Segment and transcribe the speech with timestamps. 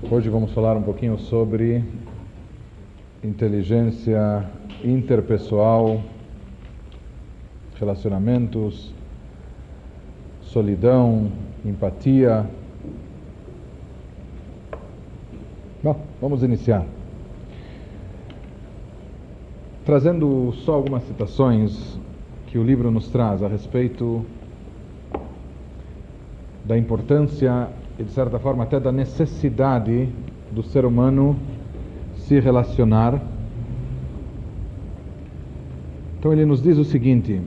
[0.00, 1.84] Hoje vamos falar um pouquinho sobre
[3.22, 4.48] inteligência
[4.84, 6.00] interpessoal,
[7.74, 8.94] relacionamentos,
[10.40, 11.32] solidão,
[11.64, 12.48] empatia.
[15.82, 16.86] Bom, vamos iniciar.
[19.84, 21.98] Trazendo só algumas citações
[22.46, 24.24] que o livro nos traz a respeito
[26.64, 27.68] da importância
[27.98, 30.08] e, de certa forma, até da necessidade
[30.52, 31.36] do ser humano
[32.16, 33.20] se relacionar.
[36.18, 37.40] Então, ele nos diz o seguinte: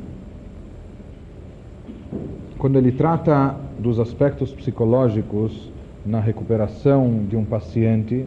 [2.58, 5.72] quando ele trata dos aspectos psicológicos
[6.06, 8.26] na recuperação de um paciente,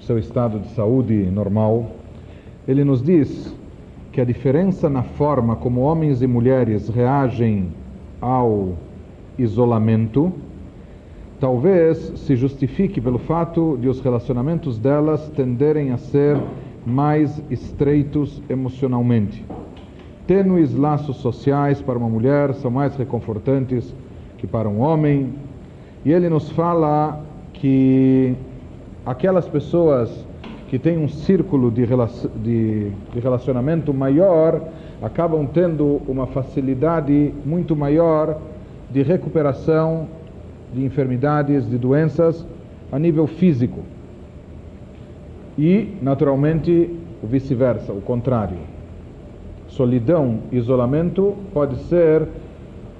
[0.00, 1.90] seu estado de saúde normal,
[2.68, 3.54] ele nos diz
[4.12, 7.68] que a diferença na forma como homens e mulheres reagem
[8.20, 8.74] ao
[9.38, 10.32] isolamento
[11.44, 16.40] talvez se justifique pelo fato de os relacionamentos delas tenderem a ser
[16.86, 19.44] mais estreitos emocionalmente.
[20.26, 23.94] Tênues laços sociais para uma mulher são mais reconfortantes
[24.38, 25.34] que para um homem.
[26.02, 28.34] E ele nos fala que
[29.04, 30.26] aquelas pessoas
[30.68, 31.84] que têm um círculo de,
[32.42, 34.62] de, relacionamento maior
[35.02, 38.40] acabam tendo uma facilidade muito maior
[38.90, 40.08] de recuperação
[40.74, 42.44] de enfermidades, de doenças
[42.90, 43.80] a nível físico.
[45.56, 46.90] E, naturalmente,
[47.22, 48.58] o vice-versa, o contrário.
[49.68, 52.26] Solidão, isolamento pode ser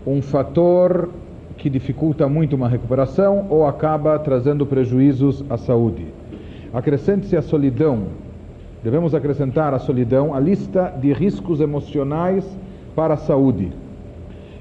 [0.06, 1.11] um fator
[1.56, 6.06] que dificulta muito uma recuperação ou acaba trazendo prejuízos à saúde.
[6.72, 8.05] Acrescente-se a solidão.
[8.83, 12.45] Devemos acrescentar à solidão a lista de riscos emocionais
[12.95, 13.83] para a saúde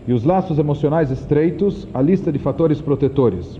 [0.08, 3.60] e os laços emocionais estreitos, a lista de fatores protetores.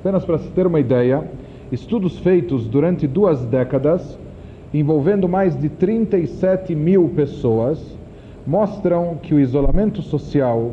[0.00, 1.24] Apenas para se ter uma ideia,
[1.72, 4.18] estudos feitos durante duas décadas,
[4.72, 7.96] envolvendo mais de 37 mil pessoas,
[8.46, 10.72] mostram que o isolamento social,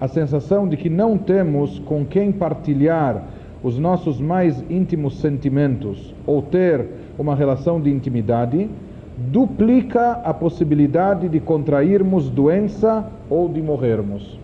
[0.00, 3.24] a sensação de que não temos com quem partilhar
[3.62, 6.86] os nossos mais íntimos sentimentos ou ter
[7.18, 8.68] uma relação de intimidade,
[9.16, 14.38] duplica a possibilidade de contrairmos doença ou de morrermos.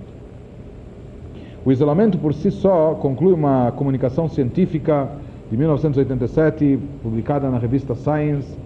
[1.65, 5.09] O isolamento por si só, conclui uma comunicação científica
[5.51, 8.57] de 1987, publicada na revista Science,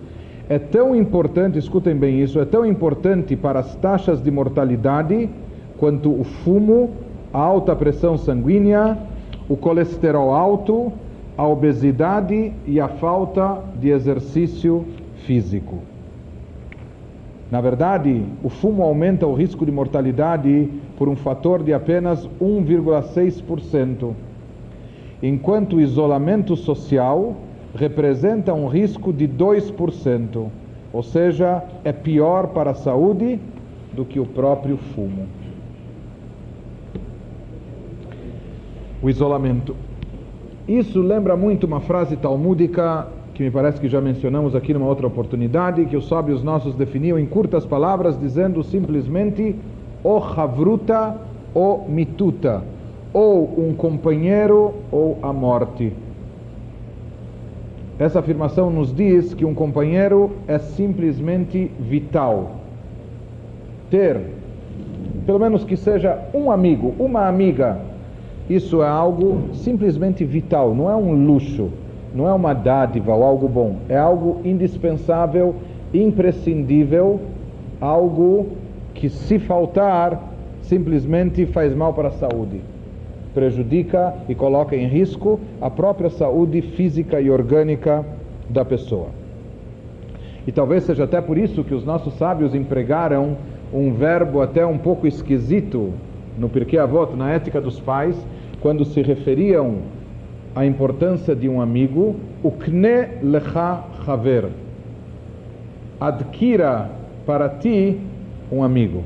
[0.48, 5.28] é tão importante, escutem bem isso, é tão importante para as taxas de mortalidade
[5.76, 6.90] quanto o fumo,
[7.34, 8.96] a alta pressão sanguínea,
[9.48, 10.92] o colesterol alto,
[11.36, 14.86] a obesidade e a falta de exercício
[15.26, 15.95] físico.
[17.50, 24.12] Na verdade, o fumo aumenta o risco de mortalidade por um fator de apenas 1,6%,
[25.22, 27.36] enquanto o isolamento social
[27.74, 30.46] representa um risco de 2%,
[30.92, 33.38] ou seja, é pior para a saúde
[33.92, 35.26] do que o próprio fumo.
[39.00, 39.76] O isolamento.
[40.66, 45.06] Isso lembra muito uma frase talmúdica que me parece que já mencionamos aqui numa outra
[45.06, 49.54] oportunidade, que os sábios nossos definiam em curtas palavras, dizendo simplesmente
[50.02, 51.14] o havruta
[51.52, 52.62] ou mituta,
[53.12, 55.92] ou um companheiro ou a morte.
[57.98, 62.52] Essa afirmação nos diz que um companheiro é simplesmente vital.
[63.90, 64.18] Ter,
[65.26, 67.80] pelo menos que seja um amigo, uma amiga,
[68.48, 71.70] isso é algo simplesmente vital, não é um luxo
[72.16, 75.54] não é uma dádiva ou algo bom, é algo indispensável,
[75.92, 77.20] imprescindível,
[77.78, 78.46] algo
[78.94, 80.32] que se faltar
[80.62, 82.62] simplesmente faz mal para a saúde,
[83.34, 88.02] prejudica e coloca em risco a própria saúde física e orgânica
[88.48, 89.08] da pessoa.
[90.46, 93.36] E talvez seja até por isso que os nossos sábios empregaram
[93.74, 95.92] um verbo até um pouco esquisito
[96.38, 98.16] no Pirkei Avot, na ética dos pais,
[98.62, 99.80] quando se referiam
[100.56, 104.46] a importância de um amigo, o kne lecha haver.
[106.00, 106.90] Adquira
[107.26, 108.00] para ti
[108.50, 109.04] um amigo.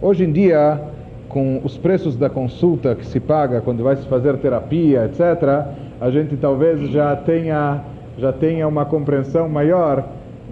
[0.00, 0.80] Hoje em dia,
[1.28, 5.66] com os preços da consulta que se paga quando vai se fazer terapia, etc.,
[6.00, 7.82] a gente talvez já tenha,
[8.16, 10.02] já tenha uma compreensão maior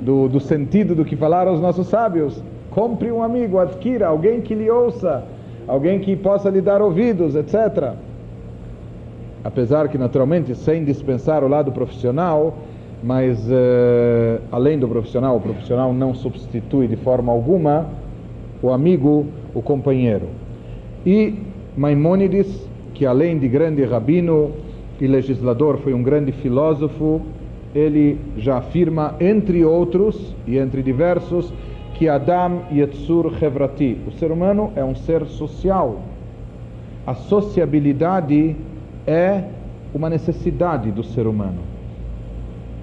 [0.02, 2.42] do, do sentido do que falaram os nossos sábios.
[2.70, 5.24] Compre um amigo, adquira alguém que lhe ouça,
[5.66, 7.94] alguém que possa lhe dar ouvidos, etc
[9.44, 12.56] apesar que naturalmente sem dispensar o lado profissional,
[13.02, 17.86] mas uh, além do profissional, o profissional não substitui de forma alguma
[18.62, 20.26] o amigo, o companheiro.
[21.04, 21.34] E
[21.76, 24.52] Maimônides, que além de grande rabino,
[25.00, 27.20] e legislador, foi um grande filósofo,
[27.74, 31.52] ele já afirma, entre outros e entre diversos,
[31.94, 36.00] que Adam Yetzur Hevrati, o ser humano é um ser social.
[37.06, 38.56] A sociabilidade
[39.06, 39.44] é
[39.94, 41.60] uma necessidade do ser humano.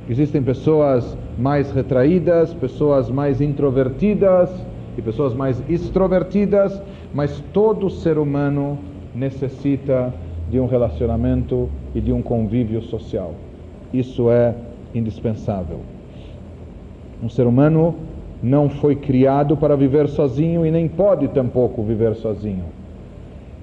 [0.09, 4.49] Existem pessoas mais retraídas, pessoas mais introvertidas
[4.97, 6.81] e pessoas mais extrovertidas,
[7.13, 8.77] mas todo ser humano
[9.13, 10.13] necessita
[10.49, 13.33] de um relacionamento e de um convívio social.
[13.93, 14.55] Isso é
[14.93, 15.79] indispensável.
[17.23, 17.95] Um ser humano
[18.41, 22.65] não foi criado para viver sozinho e nem pode tampouco viver sozinho.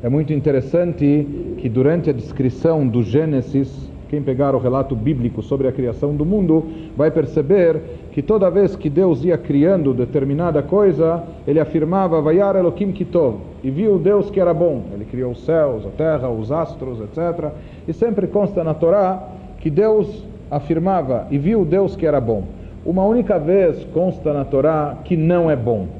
[0.01, 1.27] É muito interessante
[1.59, 6.25] que durante a descrição do Gênesis, quem pegar o relato bíblico sobre a criação do
[6.25, 6.65] mundo
[6.97, 7.81] vai perceber
[8.13, 13.71] que toda vez que Deus ia criando determinada coisa, ele afirmava Vayar Elohim Kitov, e
[13.71, 14.85] viu Deus que era bom.
[14.95, 17.51] Ele criou os céus, a terra, os astros, etc.
[17.89, 19.21] E sempre consta na Torá
[19.59, 22.45] que Deus afirmava e viu Deus que era bom.
[22.87, 25.98] Uma única vez consta na Torá que não é bom.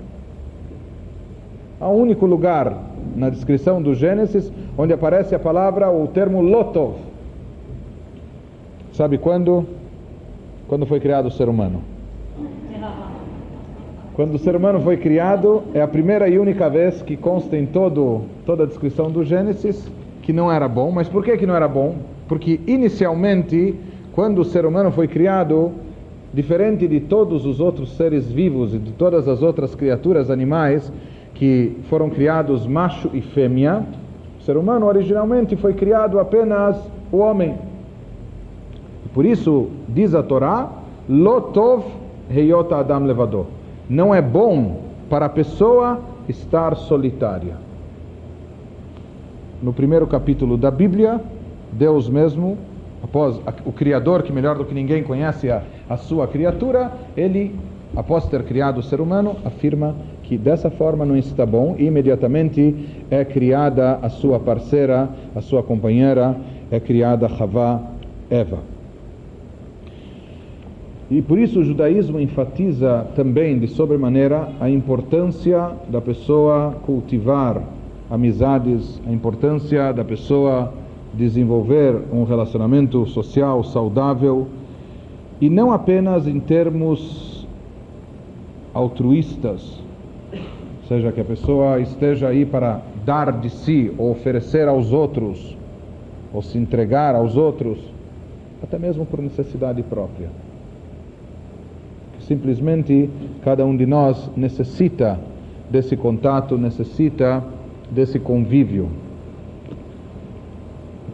[1.81, 2.77] Há um único lugar
[3.15, 6.97] na descrição do Gênesis onde aparece a palavra, o termo lotov.
[8.93, 9.65] Sabe quando?
[10.67, 11.81] Quando foi criado o ser humano.
[14.15, 17.67] Quando o ser humano foi criado, é a primeira e única vez que consta em
[17.67, 19.89] todo, toda a descrição do Gênesis
[20.23, 20.91] que não era bom.
[20.91, 21.95] Mas por que, que não era bom?
[22.27, 23.77] Porque inicialmente,
[24.13, 25.71] quando o ser humano foi criado,
[26.35, 30.93] diferente de todos os outros seres vivos e de todas as outras criaturas animais
[31.39, 33.85] que foram criados macho e fêmea,
[34.41, 36.77] o ser humano originalmente foi criado apenas
[37.13, 37.55] o homem.
[39.15, 40.69] Por isso diz a Torá,
[41.09, 41.85] Lotov
[42.29, 43.47] Heyot Adam levador.
[43.89, 47.55] Não é bom para a pessoa estar solitária.
[49.63, 51.21] No primeiro capítulo da Bíblia,
[51.73, 52.59] Deus mesmo
[53.03, 57.55] após o Criador, que melhor do que ninguém conhece a, a sua criatura, ele,
[57.97, 62.75] após ter criado o ser humano, afirma que dessa forma não está bom e imediatamente
[63.11, 66.37] é criada a sua parceira, a sua companheira,
[66.71, 67.81] é criada Havá,
[68.31, 68.59] Eva.
[71.11, 77.63] E por isso o judaísmo enfatiza também de sobremaneira a importância da pessoa cultivar
[78.11, 80.73] amizades, a importância da pessoa
[81.15, 84.47] desenvolver um relacionamento social saudável
[85.41, 87.28] e não apenas em termos
[88.79, 89.83] altruístas,
[90.87, 95.57] seja que a pessoa esteja aí para dar de si, ou oferecer aos outros,
[96.33, 97.77] ou se entregar aos outros,
[98.63, 100.29] até mesmo por necessidade própria.
[102.21, 103.11] Simplesmente
[103.43, 105.19] cada um de nós necessita
[105.69, 107.43] desse contato, necessita
[107.91, 108.89] desse convívio.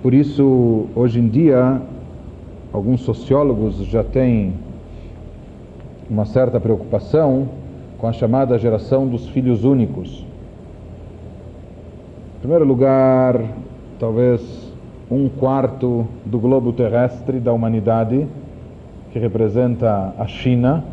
[0.03, 1.81] Por isso, hoje em dia,
[2.75, 4.53] alguns sociólogos já têm
[6.09, 7.49] uma certa preocupação
[7.99, 10.25] com a chamada geração dos filhos únicos.
[12.37, 13.41] Em primeiro lugar,
[13.99, 14.73] talvez
[15.11, 18.27] um quarto do globo terrestre da humanidade,
[19.13, 20.85] que representa a China,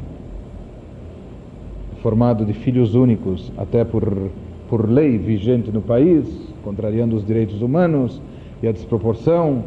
[2.02, 4.30] formado de filhos únicos, até por,
[4.69, 6.25] por lei vigente no país,
[6.64, 8.22] contrariando os direitos humanos
[8.62, 9.64] e a desproporção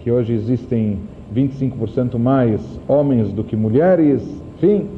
[0.00, 0.98] que hoje existem
[1.34, 4.88] 25% mais homens do que mulheres, enfim.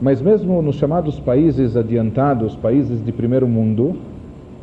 [0.00, 3.96] Mas mesmo nos chamados países adiantados, países de primeiro mundo,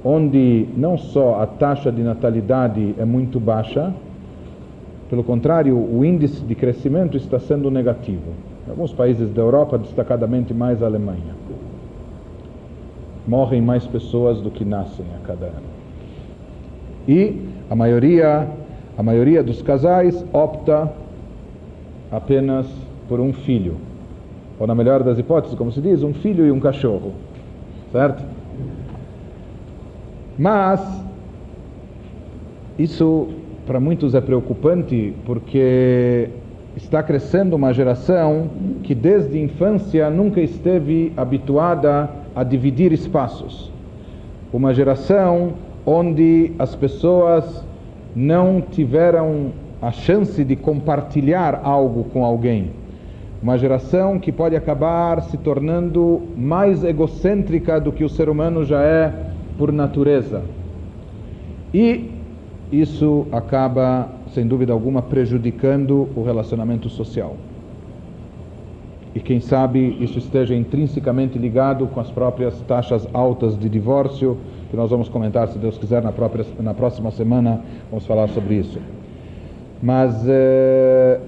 [0.04, 3.94] onde não só a taxa de natalidade é muito baixa,
[5.10, 8.32] pelo contrário, o índice de crescimento está sendo negativo.
[8.66, 11.36] Em alguns países da Europa, destacadamente mais a Alemanha.
[13.28, 15.68] Morrem mais pessoas do que nascem a cada ano.
[17.08, 18.48] E a maioria,
[18.98, 20.92] a maioria dos casais opta
[22.12, 22.66] apenas
[23.08, 23.76] por um filho.
[24.60, 27.14] Ou na melhor das hipóteses, como se diz, um filho e um cachorro.
[27.92, 28.24] Certo?
[30.38, 30.82] Mas
[32.78, 33.28] isso
[33.66, 36.30] para muitos é preocupante porque
[36.76, 38.50] está crescendo uma geração
[38.84, 43.72] que desde a infância nunca esteve habituada a dividir espaços.
[44.54, 45.54] Uma geração
[45.86, 47.66] onde as pessoas
[48.16, 52.72] não tiveram a chance de compartilhar algo com alguém.
[53.42, 58.82] Uma geração que pode acabar se tornando mais egocêntrica do que o ser humano já
[58.82, 59.14] é
[59.58, 60.42] por natureza.
[61.74, 62.12] E
[62.72, 67.36] isso acaba, sem dúvida alguma, prejudicando o relacionamento social.
[69.14, 74.38] E quem sabe isso esteja intrinsecamente ligado com as próprias taxas altas de divórcio
[74.70, 78.56] que nós vamos comentar, se Deus quiser, na, própria, na próxima semana, vamos falar sobre
[78.56, 78.80] isso.
[79.82, 81.20] Mas eh,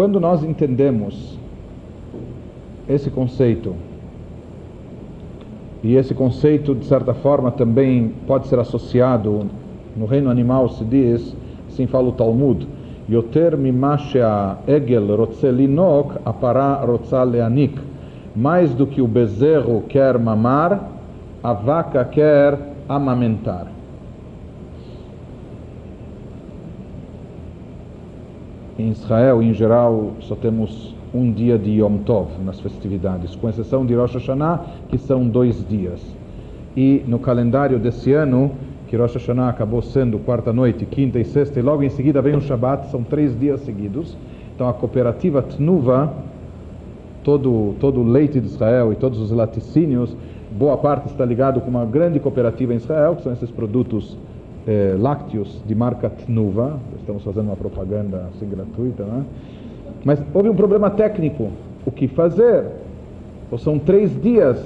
[0.00, 1.38] quando nós entendemos
[2.88, 3.74] esse conceito,
[5.84, 9.44] e esse conceito, de certa forma, também pode ser associado
[9.94, 11.36] no reino animal, se diz,
[11.68, 12.66] assim fala o Talmud,
[13.10, 13.98] Yoter mima
[14.66, 16.32] egel rotze linok, a.
[18.34, 20.80] Mais do que o bezerro quer mamar,
[21.42, 23.66] a vaca quer amamentar.
[28.80, 33.84] Em Israel, em geral, só temos um dia de Yom Tov nas festividades, com exceção
[33.84, 36.00] de Rosh Hashanah, que são dois dias.
[36.74, 38.52] E no calendário desse ano,
[38.88, 42.40] que Rosh Hashanah acabou sendo quarta-noite, quinta e sexta, e logo em seguida vem o
[42.40, 44.16] Shabat, são três dias seguidos.
[44.54, 46.14] Então a cooperativa Tnuva,
[47.22, 50.16] todo, todo o leite de Israel e todos os laticínios,
[50.50, 54.16] boa parte está ligado com uma grande cooperativa em Israel, que são esses produtos
[54.66, 56.78] eh, lácteos de marca Tnuva.
[56.98, 59.24] Estamos fazendo uma propaganda assim gratuita, né?
[60.04, 61.48] Mas houve um problema técnico.
[61.84, 62.64] O que fazer?
[63.50, 64.62] Ou são três dias,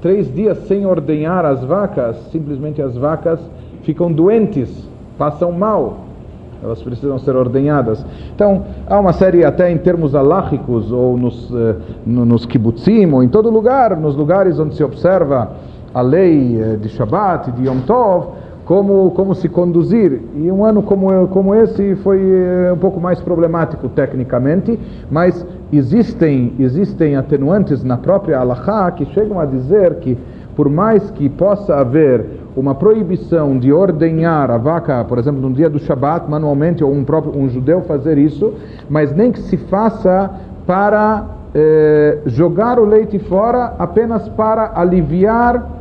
[0.00, 3.40] três dias sem ordenhar as vacas, simplesmente as vacas
[3.82, 5.98] ficam doentes, passam mal.
[6.62, 8.04] Elas precisam ser ordenhadas.
[8.34, 13.28] Então, há uma série, até em termos alágicos, ou nos, eh, nos kibbutzim, ou em
[13.28, 15.52] todo lugar, nos lugares onde se observa
[15.94, 18.37] a lei eh, de Shabbat, de Yom Tov,
[18.68, 20.20] como, como se conduzir.
[20.36, 24.78] E um ano como, como esse foi eh, um pouco mais problemático tecnicamente,
[25.10, 30.18] mas existem, existem atenuantes na própria Allahá que chegam a dizer que,
[30.54, 35.70] por mais que possa haver uma proibição de ordenhar a vaca, por exemplo, no dia
[35.70, 38.52] do Shabat, manualmente, ou um, próprio, um judeu fazer isso,
[38.90, 40.30] mas nem que se faça
[40.66, 45.77] para eh, jogar o leite fora apenas para aliviar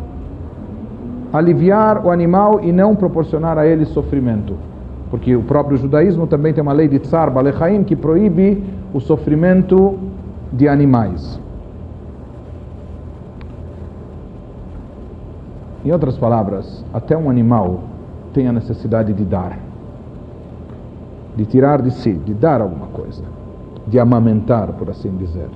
[1.32, 4.56] aliviar o animal e não proporcionar a ele sofrimento.
[5.10, 9.98] Porque o próprio judaísmo também tem uma lei de Tsar Balechaim que proíbe o sofrimento
[10.52, 11.40] de animais.
[15.86, 17.80] Em outras palavras, até um animal
[18.34, 19.58] tem a necessidade de dar,
[21.36, 23.24] de tirar de si, de dar alguma coisa,
[23.88, 25.48] de amamentar, por assim dizer.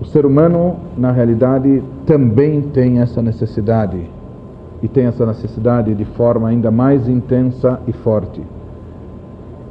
[0.00, 4.10] O ser humano, na realidade, também tem essa necessidade
[4.82, 8.42] e tem essa necessidade de forma ainda mais intensa e forte.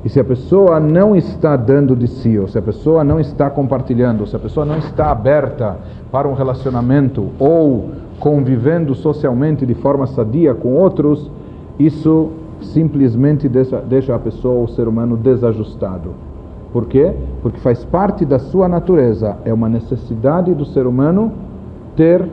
[0.03, 3.50] E se a pessoa não está dando de si, ou se a pessoa não está
[3.50, 5.77] compartilhando, ou se a pessoa não está aberta
[6.12, 11.30] para um relacionamento ou convivendo socialmente de forma sadia com outros,
[11.80, 16.12] isso simplesmente deixa, deixa a pessoa, o ser humano, desajustado.
[16.74, 17.13] Por quê?
[17.44, 21.32] Porque faz parte da sua natureza, é uma necessidade do ser humano
[21.96, 22.27] ter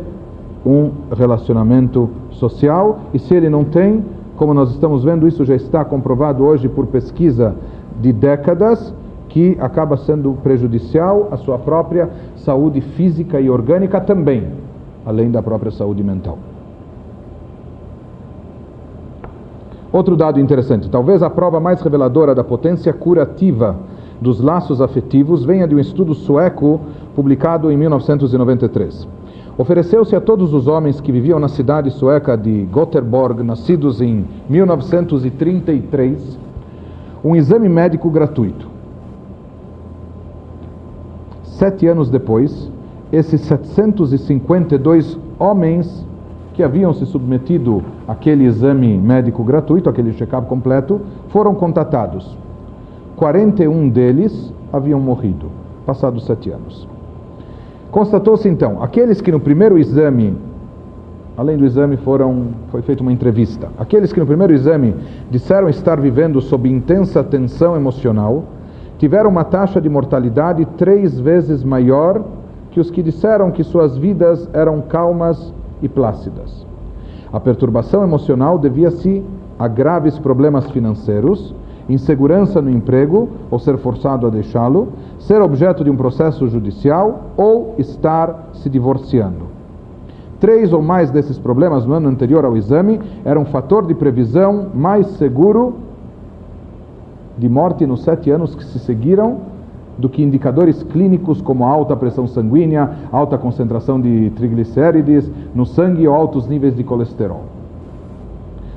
[0.65, 4.03] um relacionamento social e se ele não tem,
[4.37, 7.55] como nós estamos vendo, isso já está comprovado hoje por pesquisa
[8.01, 8.95] de décadas,
[9.29, 14.49] que acaba sendo prejudicial à sua própria saúde física e orgânica também,
[15.05, 16.39] além da própria saúde mental.
[19.93, 23.77] Outro dado interessante, talvez a prova mais reveladora da potência curativa
[24.21, 26.81] dos laços afetivos venha de um estudo sueco
[27.15, 29.09] publicado em 1993.
[29.57, 36.39] Ofereceu-se a todos os homens que viviam na cidade sueca de Gothenburg, nascidos em 1933,
[37.25, 38.69] um exame médico gratuito.
[41.43, 42.71] Sete anos depois,
[43.13, 46.07] esses 752 homens
[46.55, 52.37] que haviam se submetido àquele exame médico gratuito, aquele check-up completo, foram contatados.
[53.21, 55.49] 41 deles haviam morrido,
[55.85, 56.89] passados sete anos.
[57.91, 60.35] Constatou-se então, aqueles que no primeiro exame,
[61.37, 64.95] além do exame foram, foi feita uma entrevista, aqueles que no primeiro exame
[65.31, 68.45] disseram estar vivendo sob intensa tensão emocional,
[68.97, 72.25] tiveram uma taxa de mortalidade três vezes maior
[72.71, 76.67] que os que disseram que suas vidas eram calmas e plácidas.
[77.31, 79.23] A perturbação emocional devia-se
[79.59, 81.55] a graves problemas financeiros,
[81.93, 87.75] insegurança no emprego ou ser forçado a deixá-lo, ser objeto de um processo judicial ou
[87.79, 89.51] estar se divorciando.
[90.39, 94.69] Três ou mais desses problemas no ano anterior ao exame eram um fator de previsão
[94.75, 95.75] mais seguro
[97.37, 99.39] de morte nos sete anos que se seguiram
[99.99, 106.15] do que indicadores clínicos como alta pressão sanguínea, alta concentração de triglicérides no sangue ou
[106.15, 107.43] altos níveis de colesterol.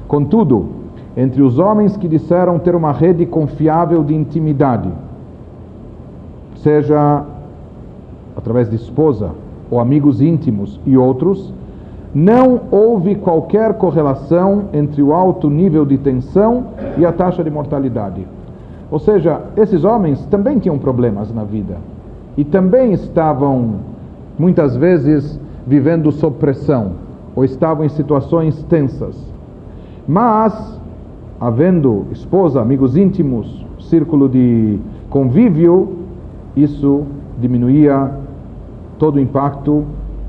[0.08, 0.83] Contudo,
[1.16, 4.90] entre os homens que disseram ter uma rede confiável de intimidade,
[6.58, 7.24] seja
[8.36, 9.32] através de esposa
[9.70, 11.54] ou amigos íntimos e outros,
[12.14, 16.66] não houve qualquer correlação entre o alto nível de tensão
[16.98, 18.28] e a taxa de mortalidade.
[18.92, 21.78] Ou seja, esses homens também tinham problemas na vida
[22.38, 23.76] e também estavam,
[24.38, 26.92] muitas vezes, vivendo sob pressão
[27.36, 29.18] ou estavam em situações tensas.
[30.08, 30.80] Mas,
[31.44, 35.90] havendo esposa, amigos íntimos, círculo de convívio,
[36.56, 37.04] isso
[37.38, 38.12] diminuía
[38.98, 39.84] todo o impacto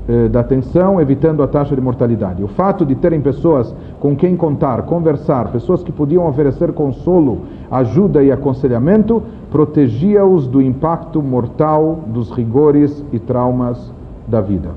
[0.09, 2.43] eh, da tensão, evitando a taxa de mortalidade.
[2.43, 8.21] O fato de terem pessoas com quem contar, conversar, pessoas que podiam oferecer consolo, ajuda
[8.21, 13.89] e aconselhamento, protegia-os do impacto mortal dos rigores e traumas
[14.27, 14.71] da vida.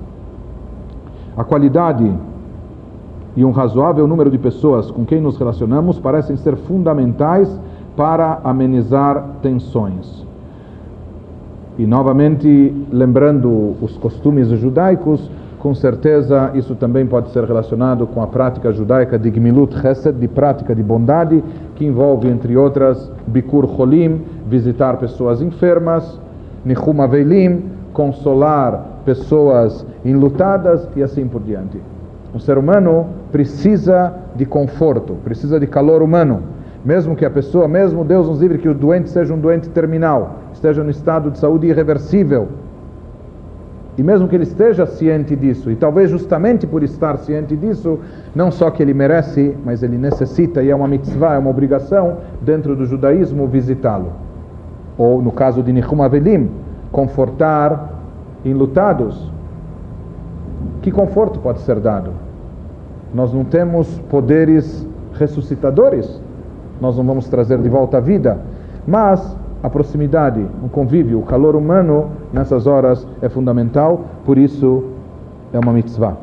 [1.36, 2.08] A qualidade
[3.38, 7.48] e um razoável número de pessoas com quem nos relacionamos parecem ser fundamentais
[7.96, 10.26] para amenizar tensões.
[11.78, 15.30] E novamente, lembrando os costumes judaicos,
[15.60, 20.26] com certeza isso também pode ser relacionado com a prática judaica de Gmilut Chesed, de
[20.26, 21.40] prática de bondade,
[21.76, 26.20] que envolve, entre outras, Bikur Cholim, visitar pessoas enfermas,
[26.64, 31.78] Nichum Avelim, consolar pessoas enlutadas e assim por diante.
[32.34, 36.42] O ser humano precisa de conforto, precisa de calor humano.
[36.84, 40.36] Mesmo que a pessoa, mesmo Deus nos livre que o doente seja um doente terminal,
[40.52, 42.48] esteja no estado de saúde irreversível.
[43.96, 47.98] E mesmo que ele esteja ciente disso, e talvez justamente por estar ciente disso,
[48.32, 52.18] não só que ele merece, mas ele necessita, e é uma mitzvah, é uma obrigação
[52.40, 54.12] dentro do judaísmo visitá-lo.
[54.96, 56.48] Ou no caso de Nihum Avelim,
[56.92, 57.90] confortar
[58.44, 59.32] enlutados.
[60.82, 62.12] Que conforto pode ser dado?
[63.12, 66.20] Nós não temos poderes ressuscitadores,
[66.80, 68.38] nós não vamos trazer de volta a vida,
[68.86, 74.84] mas a proximidade, o convívio, o calor humano nessas horas é fundamental, por isso
[75.52, 76.16] é uma mitzvah,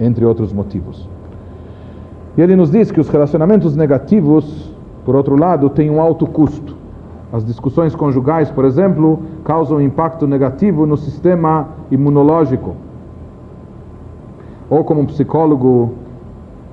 [0.00, 1.08] entre outros motivos.
[2.36, 4.72] E ele nos diz que os relacionamentos negativos,
[5.04, 6.76] por outro lado, têm um alto custo.
[7.32, 12.74] As discussões conjugais, por exemplo, causam impacto negativo no sistema imunológico.
[14.68, 15.94] Ou como um psicólogo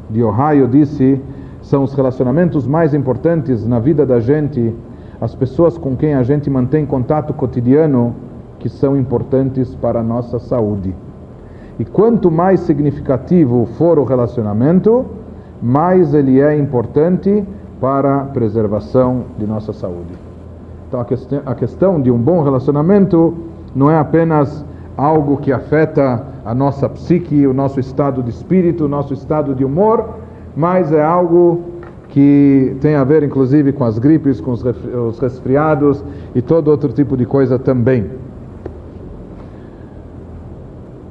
[0.10, 1.22] de Ohio disse,
[1.62, 4.74] são os relacionamentos mais importantes na vida da gente
[5.20, 8.16] as pessoas com quem a gente mantém contato cotidiano
[8.58, 10.96] que são importantes para a nossa saúde.
[11.78, 15.06] E quanto mais significativo for o relacionamento,
[15.62, 17.46] mais ele é importante
[17.80, 20.14] para a preservação de nossa saúde.
[20.88, 23.36] Então a, questão, a questão de um bom relacionamento
[23.76, 24.66] não é apenas
[24.98, 29.64] algo que afeta a nossa psique, o nosso estado de espírito, o nosso estado de
[29.64, 30.18] humor,
[30.56, 31.62] mas é algo
[32.10, 36.04] que tem a ver inclusive com as gripes, com os resfriados
[36.36, 38.10] e todo outro tipo de coisa também.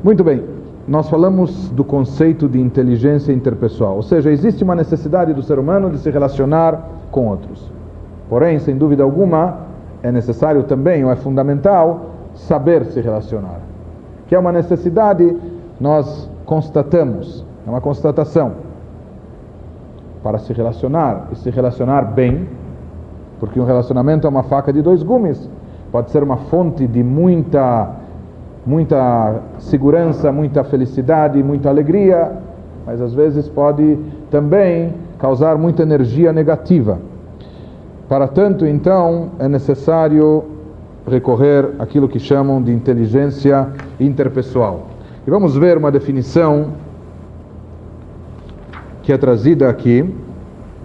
[0.02, 0.42] Muito bem,
[0.88, 5.90] nós falamos do conceito de inteligência interpessoal, ou seja, existe uma necessidade do ser humano
[5.90, 7.70] de se relacionar com outros.
[8.28, 9.58] Porém, sem dúvida alguma,
[10.02, 13.69] é necessário também, ou é fundamental, saber se relacionar.
[14.30, 15.36] Que é uma necessidade,
[15.80, 18.52] nós constatamos, é uma constatação
[20.22, 22.48] para se relacionar e se relacionar bem,
[23.40, 25.50] porque um relacionamento é uma faca de dois gumes,
[25.90, 27.90] pode ser uma fonte de muita
[28.64, 32.30] muita segurança, muita felicidade, muita alegria,
[32.86, 33.98] mas às vezes pode
[34.30, 37.00] também causar muita energia negativa.
[38.08, 40.44] Para tanto, então, é necessário
[41.10, 43.68] recorrer àquilo que chamam de inteligência
[43.98, 44.88] interpessoal.
[45.26, 46.68] E vamos ver uma definição
[49.02, 50.08] que é trazida aqui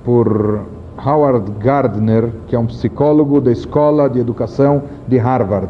[0.04, 0.66] por
[0.98, 5.70] Howard Gardner, que é um psicólogo da Escola de Educação de Harvard,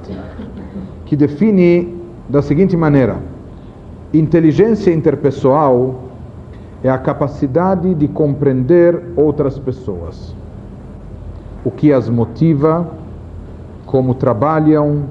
[1.05, 1.95] que define
[2.29, 3.17] da seguinte maneira:
[4.13, 5.95] inteligência interpessoal
[6.83, 10.35] é a capacidade de compreender outras pessoas,
[11.63, 12.87] o que as motiva,
[13.95, 15.03] como trabalham,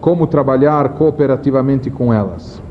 [0.00, 2.62] como trabalhar cooperativamente com elas.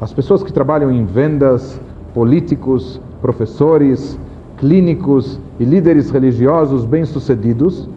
[0.00, 1.80] As pessoas que trabalham em vendas,
[2.14, 4.16] políticos, professores,
[4.58, 7.88] clínicos e líderes religiosos bem-sucedidos,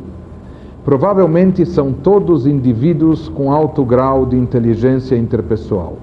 [0.84, 5.98] provavelmente são todos indivíduos com alto grau de inteligência interpessoal.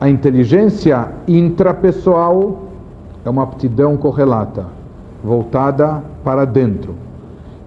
[0.00, 2.62] A inteligência intrapessoal
[3.24, 4.66] é uma aptidão correlata,
[5.24, 7.07] voltada para dentro.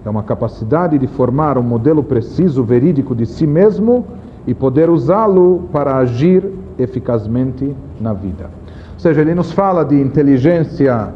[0.04, 4.04] É uma capacidade de formar um modelo preciso, verídico de si mesmo
[4.46, 6.44] e poder usá-lo para agir
[6.78, 8.50] eficazmente na vida.
[8.94, 11.12] Ou seja, ele nos fala de inteligência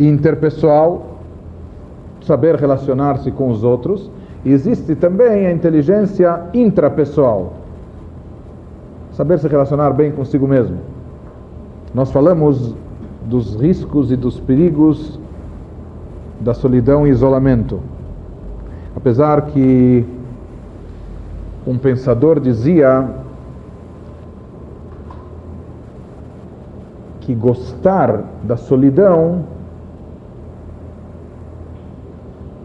[0.00, 1.18] interpessoal,
[2.22, 4.10] saber relacionar-se com os outros,
[4.44, 7.52] e existe também a inteligência intrapessoal,
[9.12, 10.78] saber se relacionar bem consigo mesmo.
[11.94, 12.74] Nós falamos
[13.26, 15.20] dos riscos e dos perigos
[16.40, 17.80] da solidão e isolamento.
[18.96, 20.06] Apesar que
[21.66, 23.08] um pensador dizia
[27.20, 29.44] que gostar da solidão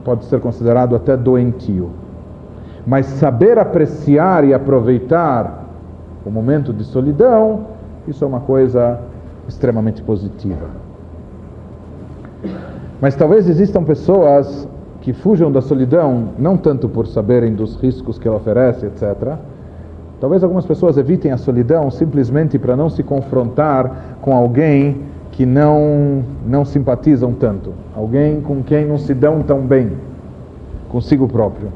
[0.04, 1.92] pode ser considerado até doentio.
[2.86, 5.66] Mas saber apreciar e aproveitar
[6.26, 7.68] o momento de solidão,
[8.08, 9.00] isso é uma coisa
[9.48, 10.68] extremamente positiva.
[13.00, 14.68] Mas talvez existam pessoas
[15.02, 19.36] que fujam da solidão, não tanto por saberem dos riscos que ela oferece, etc.
[20.20, 26.24] Talvez algumas pessoas evitem a solidão simplesmente para não se confrontar com alguém que não,
[26.46, 29.92] não simpatizam tanto, alguém com quem não se dão tão bem,
[30.90, 31.70] consigo próprio.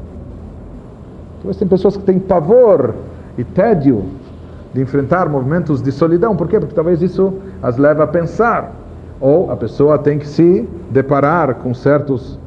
[1.36, 2.94] Talvez tem pessoas que têm pavor
[3.38, 4.04] e tédio
[4.72, 6.34] de enfrentar movimentos de solidão.
[6.34, 6.58] Por quê?
[6.58, 8.72] Porque talvez isso as leva a pensar.
[9.20, 12.38] Ou a pessoa tem que se deparar com certos,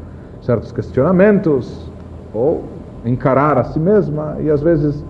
[0.45, 1.91] certos questionamentos,
[2.33, 2.63] ou
[3.05, 5.03] encarar a si mesma, e às vezes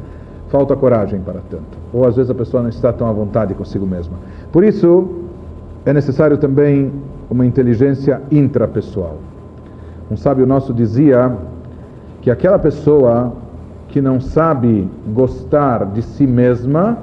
[0.50, 1.78] falta coragem para tanto.
[1.93, 4.17] Ou às vezes a pessoa não está tão à vontade consigo mesma.
[4.52, 5.08] Por isso,
[5.86, 6.91] é necessário também
[7.30, 9.17] uma inteligência intrapessoal.
[10.10, 11.36] Um sábio nosso dizia
[12.21, 13.34] que aquela pessoa
[13.89, 16.98] que não sabe gostar de si mesma,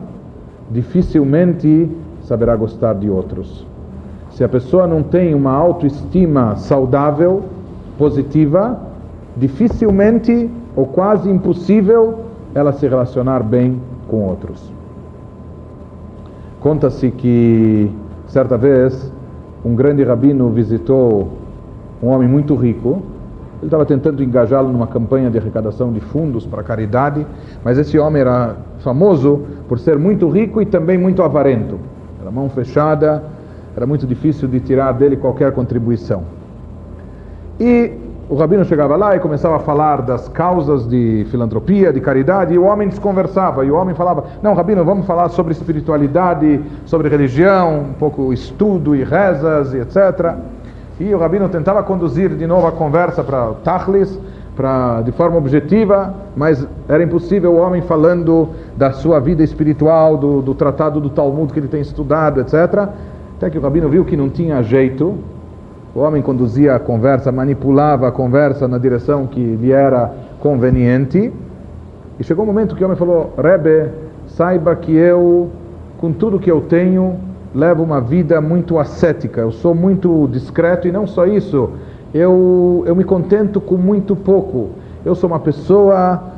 [0.71, 1.91] dificilmente
[2.23, 3.67] saberá gostar de outros.
[4.31, 7.45] Se a pessoa não tem uma autoestima saudável,
[7.99, 8.81] positiva,
[9.37, 12.21] dificilmente ou quase impossível
[12.55, 14.73] ela se relacionar bem com outros.
[16.61, 17.91] Conta-se que
[18.27, 19.13] certa vez
[19.65, 21.33] um grande rabino visitou
[22.03, 23.03] um homem muito rico
[23.63, 27.25] ele estava tentando engajá-lo numa campanha de arrecadação de fundos para caridade,
[27.63, 31.79] mas esse homem era famoso por ser muito rico e também muito avarento.
[32.21, 33.23] Era mão fechada,
[33.77, 36.25] era muito difícil de tirar dele qualquer contribuição.
[37.61, 37.93] E
[38.29, 42.59] o rabino chegava lá e começava a falar das causas de filantropia, de caridade, e
[42.59, 43.65] o homem desconversava.
[43.65, 48.97] E o homem falava: Não, rabino, vamos falar sobre espiritualidade, sobre religião, um pouco estudo
[48.97, 50.35] e rezas e etc.
[50.99, 54.19] E o rabino tentava conduzir de novo a conversa para Tachlis,
[54.57, 60.41] para, de forma objetiva, mas era impossível o homem falando da sua vida espiritual, do,
[60.41, 62.89] do tratado do Talmud que ele tem estudado, etc.
[63.37, 65.19] Até que o rabino viu que não tinha jeito,
[65.95, 71.33] o homem conduzia a conversa, manipulava a conversa na direção que lhe era conveniente.
[72.19, 73.91] E chegou um momento que o homem falou: Rebbe,
[74.27, 75.51] saiba que eu,
[75.99, 77.17] com tudo que eu tenho,
[77.55, 81.71] levo uma vida muito ascética, eu sou muito discreto e não só isso,
[82.15, 84.71] eu, eu me contento com muito pouco.
[85.05, 86.32] Eu sou uma pessoa.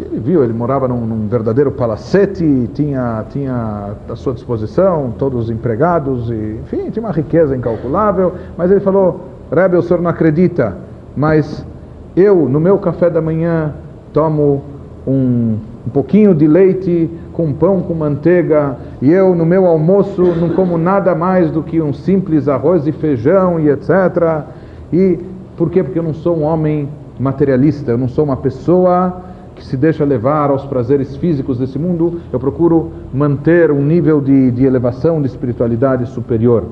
[0.00, 5.50] Ele viu, ele morava num, num verdadeiro palacete, tinha, tinha à sua disposição todos os
[5.50, 8.32] empregados, e, enfim, tinha uma riqueza incalculável.
[8.56, 10.76] Mas ele falou: Rebbe, o senhor não acredita,
[11.16, 11.66] mas
[12.14, 13.74] eu, no meu café da manhã,
[14.12, 14.62] tomo
[15.04, 20.50] um, um pouquinho de leite com pão com manteiga, e eu no meu almoço não
[20.50, 24.44] como nada mais do que um simples arroz e feijão e etc.
[24.92, 25.18] E
[25.56, 25.82] por quê?
[25.82, 29.27] Porque eu não sou um homem materialista, eu não sou uma pessoa
[29.58, 34.50] que se deixa levar aos prazeres físicos desse mundo, eu procuro manter um nível de,
[34.50, 36.64] de elevação, de espiritualidade superior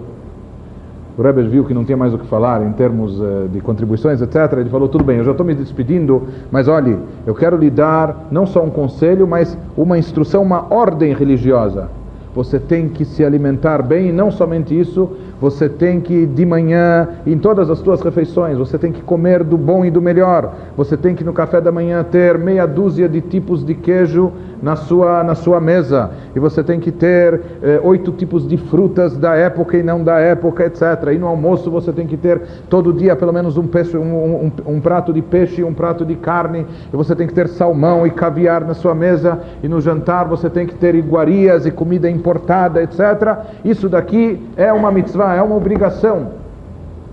[1.16, 4.20] o Rebbe viu que não tinha mais o que falar em termos uh, de contribuições,
[4.20, 4.52] etc.
[4.58, 8.26] Ele falou: tudo bem, eu já estou me despedindo, mas olhe, eu quero lhe dar
[8.30, 11.88] não só um conselho, mas uma instrução, uma ordem religiosa.
[12.36, 17.08] Você tem que se alimentar bem, e não somente isso, você tem que, de manhã,
[17.26, 20.54] em todas as suas refeições, você tem que comer do bom e do melhor.
[20.76, 24.30] Você tem que, no café da manhã, ter meia dúzia de tipos de queijo
[24.62, 26.10] na sua, na sua mesa.
[26.34, 30.18] E você tem que ter eh, oito tipos de frutas da época e não da
[30.18, 31.12] época, etc.
[31.14, 34.52] E no almoço você tem que ter todo dia pelo menos um, peixe, um, um,
[34.66, 36.66] um prato de peixe e um prato de carne.
[36.92, 39.40] E você tem que ter salmão e caviar na sua mesa.
[39.62, 43.38] E no jantar você tem que ter iguarias e comida importada, etc.
[43.64, 46.46] Isso daqui é uma mitzvah é uma obrigação.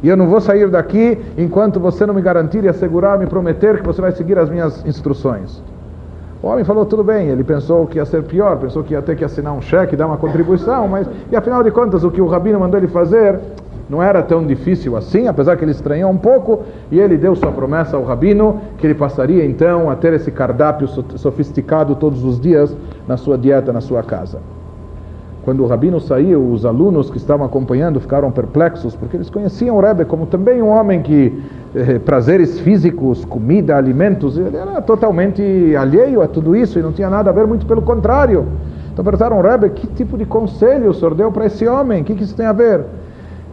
[0.02, 3.80] E eu não vou sair daqui enquanto você não me garantir e assegurar, me prometer
[3.80, 5.64] que você vai seguir as minhas instruções.
[6.44, 9.16] O homem falou tudo bem, ele pensou que ia ser pior, pensou que ia ter
[9.16, 12.28] que assinar um cheque, dar uma contribuição, mas e afinal de contas o que o
[12.28, 13.40] rabino mandou ele fazer
[13.90, 17.50] não era tão difícil assim, apesar que ele estranhou um pouco, e ele deu sua
[17.50, 20.86] promessa ao rabino que ele passaria então a ter esse cardápio
[21.18, 22.76] sofisticado todos os dias
[23.08, 24.40] na sua dieta, na sua casa.
[25.44, 29.82] Quando o rabino saiu, os alunos que estavam acompanhando ficaram perplexos, porque eles conheciam o
[29.82, 31.38] Rebbe como também um homem que
[31.76, 37.10] eh, prazeres físicos, comida, alimentos, ele era totalmente alheio a tudo isso e não tinha
[37.10, 38.48] nada a ver, muito pelo contrário.
[38.94, 42.04] Então perguntaram, Rebbe, que tipo de conselho o senhor deu para esse homem?
[42.04, 42.86] O que, que isso tem a ver?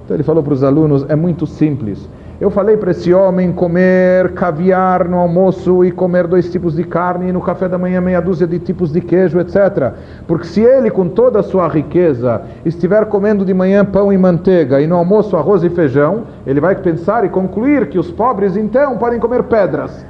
[0.04, 2.08] Então ele falou para os alunos, é muito simples.
[2.40, 7.28] Eu falei para esse homem comer caviar no almoço e comer dois tipos de carne
[7.28, 9.92] e no café da manhã meia dúzia de tipos de queijo, etc.
[10.26, 14.80] Porque se ele, com toda a sua riqueza, estiver comendo de manhã pão e manteiga
[14.80, 18.96] e no almoço arroz e feijão, ele vai pensar e concluir que os pobres então
[18.96, 20.02] podem comer pedras.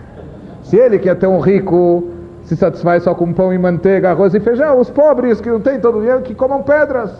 [0.62, 2.04] Se ele, que é tão rico,
[2.44, 5.80] se satisfaz só com pão e manteiga, arroz e feijão, os pobres que não têm
[5.80, 7.10] todo o dinheiro, que comam pedras.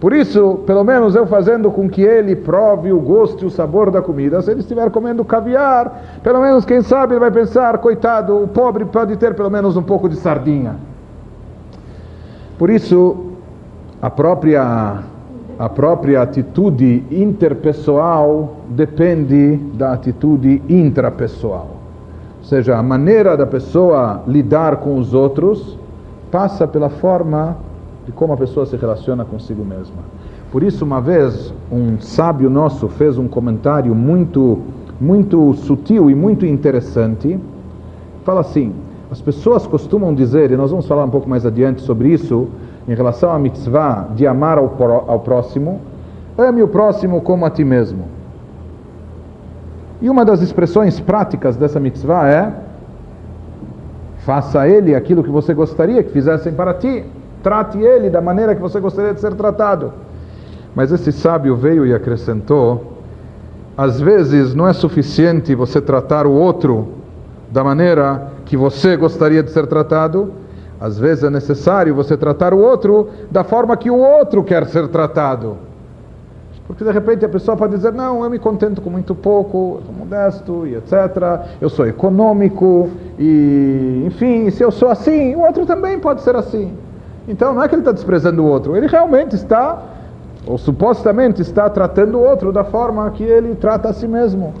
[0.00, 3.90] Por isso, pelo menos eu fazendo com que ele prove o gosto e o sabor
[3.90, 8.40] da comida, se ele estiver comendo caviar, pelo menos quem sabe ele vai pensar, coitado,
[8.40, 10.76] o pobre pode ter pelo menos um pouco de sardinha.
[12.56, 13.32] Por isso,
[14.00, 15.02] a própria
[15.58, 21.70] a própria atitude interpessoal depende da atitude intrapessoal.
[22.38, 25.76] Ou seja, a maneira da pessoa lidar com os outros
[26.30, 27.56] passa pela forma
[28.08, 29.98] de como a pessoa se relaciona consigo mesma.
[30.50, 34.60] Por isso, uma vez, um sábio nosso fez um comentário muito,
[34.98, 37.38] muito sutil e muito interessante.
[38.24, 38.72] Fala assim:
[39.10, 42.48] as pessoas costumam dizer, e nós vamos falar um pouco mais adiante sobre isso,
[42.88, 44.74] em relação à mitzvah de amar ao,
[45.06, 45.78] ao próximo,
[46.38, 48.04] ame o próximo como a ti mesmo.
[50.00, 52.52] E uma das expressões práticas dessa mitzvah é:
[54.20, 57.04] faça a ele aquilo que você gostaria que fizessem para ti.
[57.42, 59.92] Trate ele da maneira que você gostaria de ser tratado.
[60.74, 62.98] Mas esse sábio veio e acrescentou:
[63.76, 66.88] às vezes não é suficiente você tratar o outro
[67.50, 70.32] da maneira que você gostaria de ser tratado,
[70.80, 74.88] às vezes é necessário você tratar o outro da forma que o outro quer ser
[74.88, 75.56] tratado.
[76.66, 79.86] Porque de repente a pessoa pode dizer: Não, eu me contento com muito pouco, eu
[79.86, 80.92] sou modesto e etc.
[81.60, 86.76] Eu sou econômico e, enfim, se eu sou assim, o outro também pode ser assim.
[87.28, 89.82] Então não é que ele está desprezando o outro, ele realmente está,
[90.46, 94.54] ou supostamente está tratando o outro da forma que ele trata a si mesmo.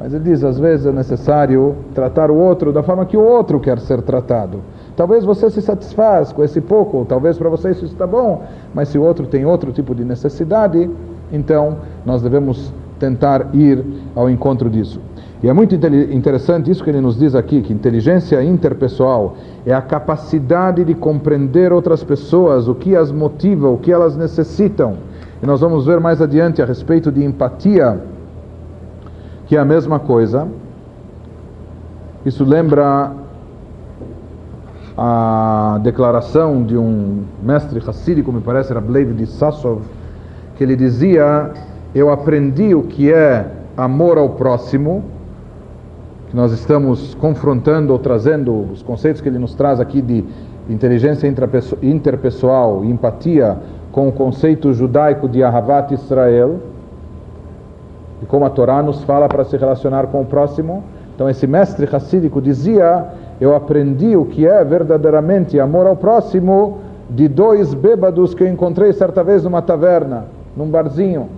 [0.00, 3.60] Mas ele diz, às vezes é necessário tratar o outro da forma que o outro
[3.60, 4.60] quer ser tratado.
[4.96, 8.42] Talvez você se satisfaz com esse pouco, talvez para você isso está bom,
[8.74, 10.90] mas se o outro tem outro tipo de necessidade,
[11.32, 13.84] então nós devemos tentar ir
[14.16, 15.00] ao encontro disso.
[15.42, 19.82] E é muito interessante isso que ele nos diz aqui, que inteligência interpessoal é a
[19.82, 24.98] capacidade de compreender outras pessoas, o que as motiva, o que elas necessitam.
[25.42, 28.00] E nós vamos ver mais adiante a respeito de empatia,
[29.46, 30.46] que é a mesma coisa.
[32.24, 33.10] Isso lembra
[34.96, 39.82] a declaração de um mestre hassídico, me parece, era Blave de Sassov,
[40.54, 41.50] que ele dizia:
[41.92, 43.44] Eu aprendi o que é
[43.76, 45.02] amor ao próximo
[46.32, 50.24] que nós estamos confrontando ou trazendo os conceitos que ele nos traz aqui de
[50.66, 51.30] inteligência
[51.82, 53.58] interpessoal e empatia
[53.92, 56.58] com o conceito judaico de Ahavat Israel
[58.22, 60.82] e como a Torá nos fala para se relacionar com o próximo.
[61.14, 66.78] Então esse mestre racídico dizia, eu aprendi o que é verdadeiramente amor ao próximo
[67.10, 70.24] de dois bêbados que eu encontrei certa vez numa taverna,
[70.56, 71.28] num barzinho.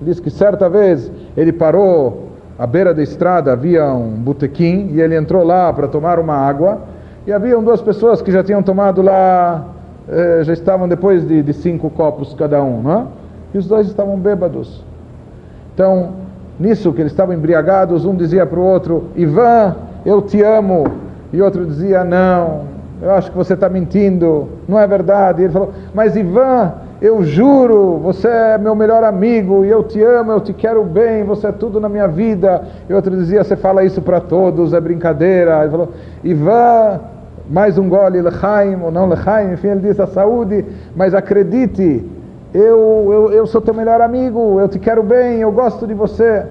[0.00, 2.27] Diz que certa vez ele parou
[2.58, 6.80] à beira da estrada havia um botequim e ele entrou lá para tomar uma água
[7.26, 9.64] e haviam duas pessoas que já tinham tomado lá,
[10.08, 13.06] eh, já estavam depois de, de, cinco copos cada um, não é?
[13.54, 14.82] E os dois estavam bêbados.
[15.74, 16.14] Então,
[16.58, 20.86] nisso que eles estavam embriagados, um dizia para o outro: Ivan, eu te amo.
[21.32, 22.62] E outro dizia: Não,
[23.02, 25.42] eu acho que você está mentindo, não é verdade.
[25.42, 30.02] E ele falou: Mas Ivan, eu juro, você é meu melhor amigo e eu te
[30.02, 32.62] amo, eu te quero bem, você é tudo na minha vida.
[32.88, 35.60] E outro dizia, você fala isso para todos, é brincadeira.
[35.62, 35.92] Ele falou,
[36.24, 37.00] Ivan,
[37.48, 40.64] mais um gole, lechaim, ou não lechaim, enfim, ele diz a saúde,
[40.96, 42.04] mas acredite,
[42.52, 46.46] eu, eu, eu sou teu melhor amigo, eu te quero bem, eu gosto de você.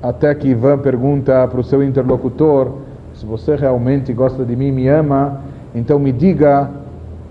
[0.00, 2.68] Até que Ivan pergunta para o seu interlocutor,
[3.14, 5.40] se você realmente gosta de mim, me ama,
[5.74, 6.70] então me diga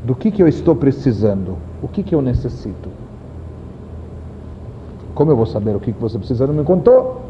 [0.03, 1.57] do que, que eu estou precisando.
[1.81, 2.89] O que, que eu necessito?
[5.13, 6.47] Como eu vou saber o que, que você precisa?
[6.47, 7.21] Não me contou?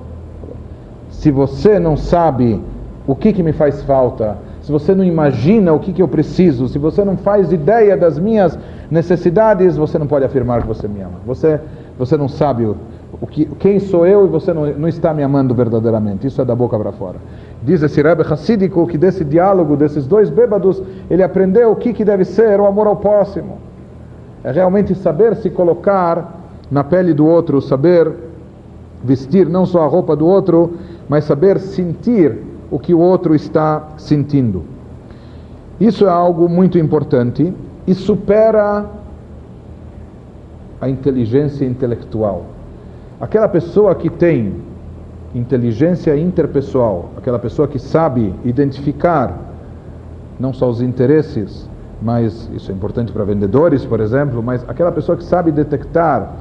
[1.10, 2.62] Se você não sabe
[3.08, 6.68] o que, que me faz falta, se você não imagina o que, que eu preciso,
[6.68, 8.58] se você não faz ideia das minhas
[8.92, 11.20] necessidades, você não pode afirmar que você me ama.
[11.26, 11.60] Você,
[11.98, 12.78] você não sabe o,
[13.20, 16.28] o que, quem sou eu e você não, não está me amando verdadeiramente.
[16.28, 17.18] Isso é da boca para fora.
[17.62, 22.06] Diz esse Rebbe Hassídico que desse diálogo, desses dois bêbados, ele aprendeu o que, que
[22.06, 23.70] deve ser o amor ao próximo
[24.44, 26.40] é realmente saber se colocar
[26.72, 28.12] na pele do outro, saber
[29.04, 32.38] vestir não só a roupa do outro, mas saber sentir
[32.72, 34.64] o que o outro está sentindo.
[35.80, 37.54] Isso é algo muito importante
[37.88, 38.86] e supera
[40.80, 42.46] a inteligência intelectual.
[43.20, 44.54] Aquela pessoa que tem
[45.34, 49.38] inteligência interpessoal, aquela pessoa que sabe identificar
[50.40, 51.68] não só os interesses,
[52.02, 56.34] mas isso é importante para vendedores, por exemplo, mas aquela pessoa que sabe detectar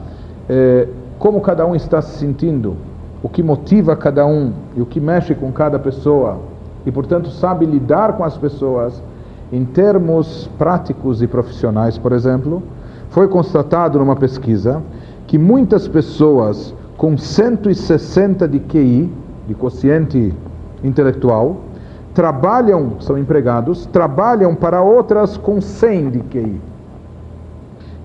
[0.48, 2.76] eh, como cada um está se sentindo,
[3.22, 6.38] o que motiva cada um e o que mexe com cada pessoa,
[6.86, 9.02] e portanto sabe lidar com as pessoas
[9.52, 12.62] em termos práticos e profissionais, por exemplo,
[13.10, 14.80] foi constatado numa pesquisa
[15.26, 19.08] que muitas pessoas com 160 de QI,
[19.46, 20.34] de quociente
[20.82, 21.58] intelectual,
[22.12, 26.60] trabalham, são empregados, trabalham para outras com 100 de QI.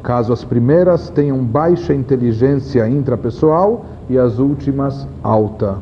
[0.04, 5.78] Caso as primeiras tenham baixa inteligência intrapessoal e as últimas alta.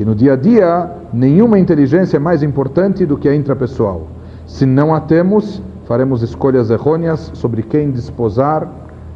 [0.00, 4.08] E no dia a dia, nenhuma inteligência é mais importante do que a intrapessoal.
[4.44, 8.68] Se não a temos, faremos escolhas errôneas sobre quem desposar,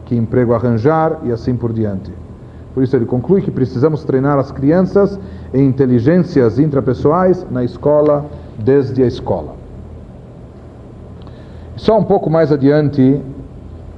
[0.05, 2.13] que emprego arranjar e assim por diante.
[2.79, 5.19] Por isso ele conclui que precisamos treinar as crianças
[5.53, 9.57] em inteligências intrapessoais na escola, desde a escola.
[11.75, 13.21] Só um pouco mais adiante,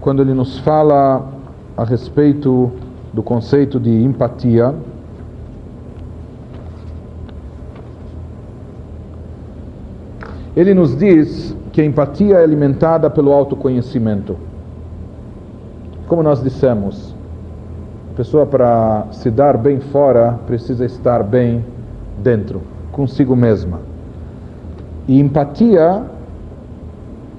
[0.01, 1.29] quando ele nos fala
[1.77, 2.73] a respeito
[3.13, 4.75] do conceito de empatia,
[10.57, 14.39] ele nos diz que a empatia é alimentada pelo autoconhecimento.
[16.09, 17.10] Como nós dissemos,
[18.21, 21.65] pessoa para se dar bem fora precisa estar bem
[22.19, 22.61] dentro,
[22.93, 23.81] consigo mesma.
[25.09, 26.03] E empatia,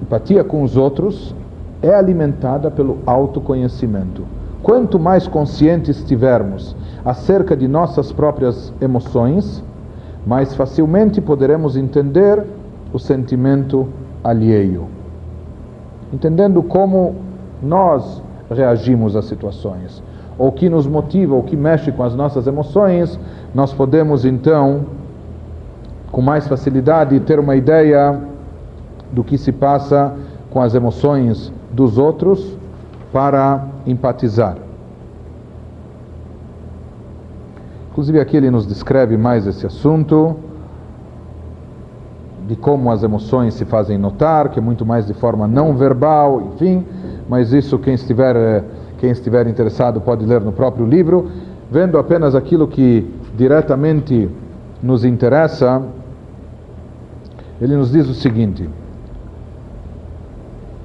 [0.02, 1.36] empatia com os outros,
[1.80, 4.24] é alimentada pelo autoconhecimento.
[4.60, 9.62] Quanto mais conscientes estivermos acerca de nossas próprias emoções,
[10.26, 12.44] mais facilmente poderemos entender
[12.92, 13.86] o sentimento
[14.24, 14.88] alheio.
[16.12, 17.14] Entendendo como
[17.62, 20.02] nós reagimos às situações
[20.38, 23.18] ou que nos motiva, ou que mexe com as nossas emoções,
[23.54, 24.86] nós podemos então,
[26.10, 28.18] com mais facilidade, ter uma ideia
[29.10, 30.14] do que se passa
[30.50, 32.56] com as emoções dos outros
[33.12, 34.56] para empatizar.
[37.90, 40.36] Inclusive aqui ele nos descreve mais esse assunto
[42.48, 46.42] de como as emoções se fazem notar, que é muito mais de forma não verbal,
[46.54, 46.84] enfim,
[47.28, 48.64] mas isso quem estiver
[49.02, 51.28] quem estiver interessado pode ler no próprio livro.
[51.68, 54.30] Vendo apenas aquilo que diretamente
[54.80, 55.82] nos interessa,
[57.60, 58.70] ele nos diz o seguinte: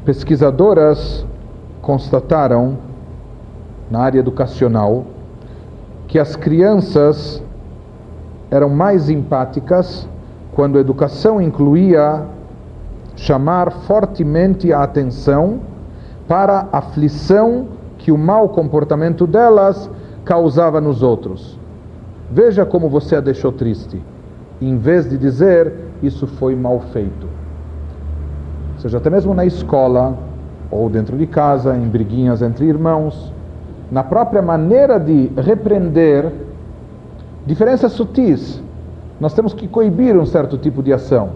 [0.04, 1.28] pesquisadoras
[1.80, 2.80] constataram
[3.92, 5.06] na área educacional
[6.08, 7.44] que as crianças
[8.50, 10.10] eram mais empáticas
[10.54, 12.26] quando a educação incluía
[13.16, 15.60] chamar fortemente a atenção
[16.28, 17.77] para a aflição
[18.08, 19.89] que o mau comportamento delas
[20.24, 21.60] causava nos outros.
[22.32, 24.02] Veja como você a deixou triste,
[24.62, 27.28] em vez de dizer isso foi mal feito.
[28.76, 30.17] Ou seja, até mesmo na escola
[30.72, 33.34] ou dentro de casa, em briguinhas entre irmãos,
[33.91, 36.32] na própria maneira de repreender
[37.46, 38.63] diferenças sutis.
[39.20, 41.32] Nós temos que coibir um certo tipo de ação.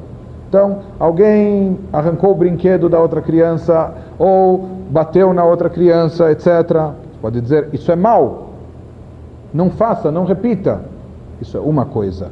[0.52, 6.92] Então, alguém arrancou o brinquedo da outra criança ou bateu na outra criança, etc.
[7.22, 8.50] Pode dizer, isso é mal.
[9.54, 10.82] Não faça, não repita.
[11.40, 12.32] Isso é uma coisa.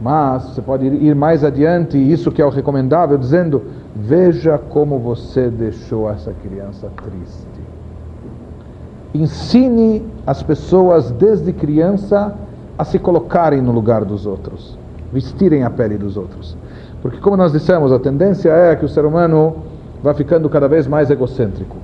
[0.00, 3.64] Mas você pode ir mais adiante, isso que é o recomendável, dizendo:
[3.96, 7.60] Veja como você deixou essa criança triste.
[9.12, 12.32] Ensine as pessoas desde criança
[12.78, 14.78] a se colocarem no lugar dos outros,
[15.12, 16.56] vestirem a pele dos outros.
[17.02, 19.56] Porque, como nós dissemos, a tendência é que o ser humano
[20.02, 21.76] vai ficando cada vez mais egocêntrico.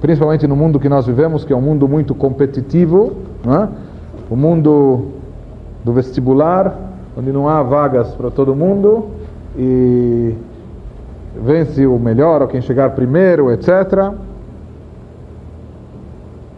[0.00, 3.16] Principalmente no mundo que nós vivemos, que é um mundo muito competitivo,
[3.46, 3.68] é?
[4.30, 5.06] o mundo
[5.84, 6.76] do vestibular,
[7.16, 9.06] onde não há vagas para todo mundo
[9.56, 10.34] e
[11.42, 14.12] vence o melhor ou quem chegar primeiro, etc.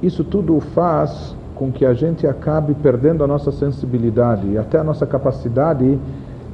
[0.03, 4.85] Isso tudo faz com que a gente acabe perdendo a nossa sensibilidade e até a
[4.85, 5.99] nossa capacidade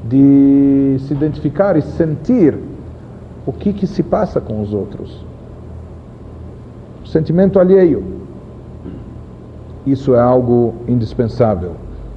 [0.09, 2.59] de se identificar e sentir
[3.46, 5.24] o que, que se passa com os outros.
[7.05, 8.02] O sentimento alheio.
[9.86, 11.72] Isso é algo indispensável.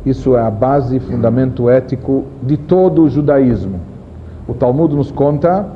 [0.06, 3.80] Isso é a base e fundamento ético de todo o judaísmo.
[4.48, 5.68] O Talmud nos conta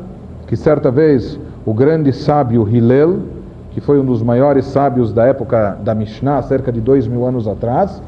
[0.47, 3.19] que certa vez o grande sábio Hillel,
[3.71, 7.47] que foi um dos maiores sábios da época da Mishnah, cerca de dois mil anos
[7.47, 8.01] atrás,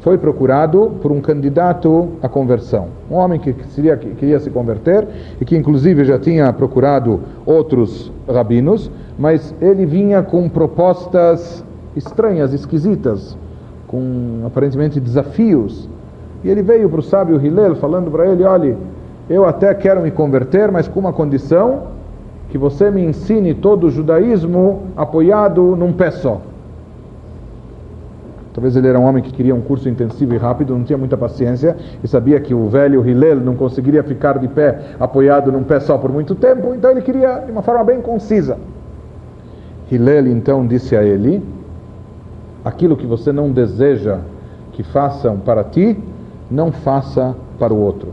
[0.00, 2.88] foi procurado por um candidato à conversão.
[3.10, 5.06] Um homem que seria, que queria se converter
[5.40, 11.64] e que inclusive já tinha procurado outros rabinos, mas ele vinha com propostas
[11.96, 13.36] estranhas, esquisitas,
[13.86, 15.88] com aparentemente desafios.
[16.44, 18.76] E ele veio para o sábio Hillel falando para ele: olhe,
[19.28, 21.88] eu até quero me converter, mas com uma condição
[22.50, 26.40] que você me ensine todo o judaísmo apoiado num pé só.
[28.58, 31.16] Talvez ele era um homem que queria um curso intensivo e rápido, não tinha muita
[31.16, 35.78] paciência e sabia que o velho Hillel não conseguiria ficar de pé apoiado num pé
[35.78, 38.58] só por muito tempo, então ele queria de uma forma bem concisa.
[39.88, 41.40] Hillel então disse a ele:
[42.64, 44.18] Aquilo que você não deseja
[44.72, 45.96] que façam para ti,
[46.50, 48.08] não faça para o outro.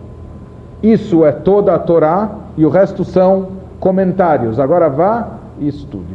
[0.83, 3.47] Isso é toda a Torá e o resto são
[3.79, 4.59] comentários.
[4.59, 6.13] Agora vá e estude.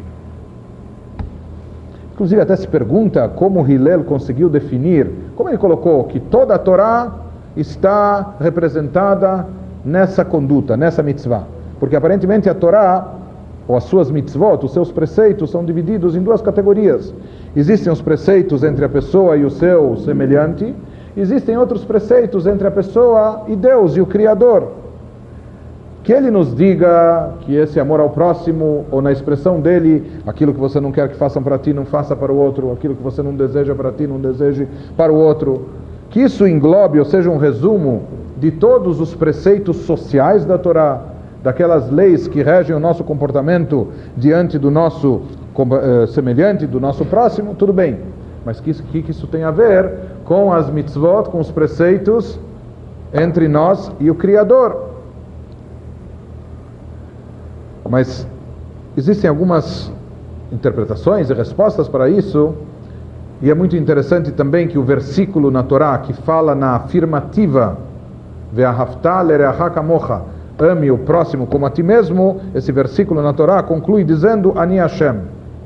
[2.21, 7.15] Inclusive até se pergunta como Hillel conseguiu definir, como ele colocou que toda a Torá
[7.57, 9.47] está representada
[9.83, 11.45] nessa conduta, nessa mitzvah.
[11.79, 13.09] Porque aparentemente a Torá,
[13.67, 17.15] ou as suas mitzvot, os seus preceitos, são divididos em duas categorias.
[17.57, 20.75] Existem os preceitos entre a pessoa e o seu semelhante,
[21.17, 24.80] existem outros preceitos entre a pessoa e Deus e o Criador
[26.03, 30.61] que ele nos diga que esse amor ao próximo, ou na expressão dele, aquilo que
[30.61, 33.23] você não quer que façam para ti, não faça para o outro, aquilo que você
[33.23, 35.69] não deseja para ti, não deseje para o outro.
[36.09, 38.05] Que isso englobe, ou seja, um resumo
[38.39, 41.03] de todos os preceitos sociais da Torá,
[41.43, 45.23] daquelas leis que regem o nosso comportamento diante do nosso
[45.59, 47.99] eh, semelhante, do nosso próximo, tudo bem.
[48.45, 49.93] Mas o que, que, isso tem a ver
[50.25, 52.39] com as mitzvot, com os preceitos
[53.13, 54.90] entre nós e o Criador?
[57.91, 58.25] Mas
[58.97, 59.93] existem algumas
[60.53, 62.55] interpretações e respostas para isso,
[63.43, 67.77] e é muito interessante também que o versículo na Torá que fala na afirmativa,
[70.59, 75.23] ame o próximo como a ti mesmo, esse versículo na Torá conclui dizendo Ani Hashem,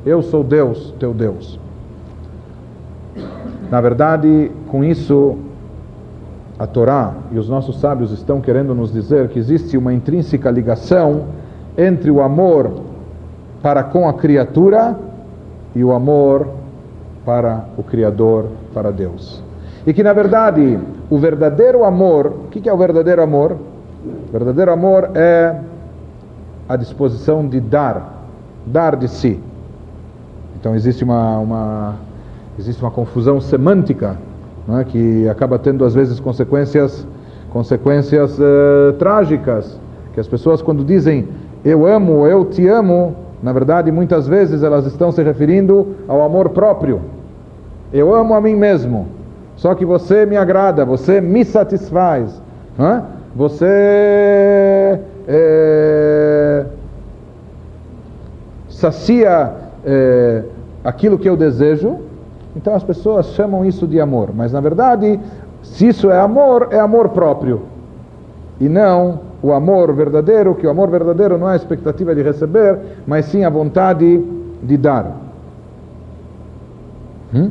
[0.06, 1.60] eu sou Deus, teu Deus.
[3.70, 5.36] Na verdade, com isso,
[6.58, 11.26] a Torá e os nossos sábios estão querendo nos dizer que existe uma intrínseca ligação
[11.76, 12.82] entre o amor
[13.62, 14.98] para com a criatura
[15.74, 16.48] e o amor
[17.24, 19.42] para o Criador, para Deus.
[19.86, 20.78] E que na verdade
[21.10, 23.56] o verdadeiro amor, o que é o verdadeiro amor?
[24.28, 25.56] O verdadeiro amor é
[26.68, 28.26] a disposição de dar,
[28.66, 29.40] dar de si.
[30.58, 31.94] Então existe uma, uma
[32.58, 34.16] existe uma confusão semântica
[34.80, 34.84] é?
[34.84, 37.06] que acaba tendo às vezes consequências,
[37.50, 39.78] consequências uh, trágicas.
[40.14, 41.28] Que as pessoas quando dizem
[41.64, 46.50] eu amo, eu te amo, na verdade, muitas vezes elas estão se referindo ao amor
[46.50, 47.00] próprio.
[47.92, 49.06] Eu amo a mim mesmo,
[49.56, 52.42] só que você me agrada, você me satisfaz,
[52.78, 53.02] é?
[53.34, 56.66] você é,
[58.68, 59.52] sacia
[59.84, 60.42] é,
[60.82, 61.98] aquilo que eu desejo.
[62.56, 65.18] Então as pessoas chamam isso de amor, mas na verdade,
[65.62, 67.62] se isso é amor, é amor próprio
[68.60, 72.78] e não o amor verdadeiro, que o amor verdadeiro não é a expectativa de receber,
[73.07, 74.24] mas sim a vontade
[74.62, 75.20] de dar.
[77.34, 77.51] Hum?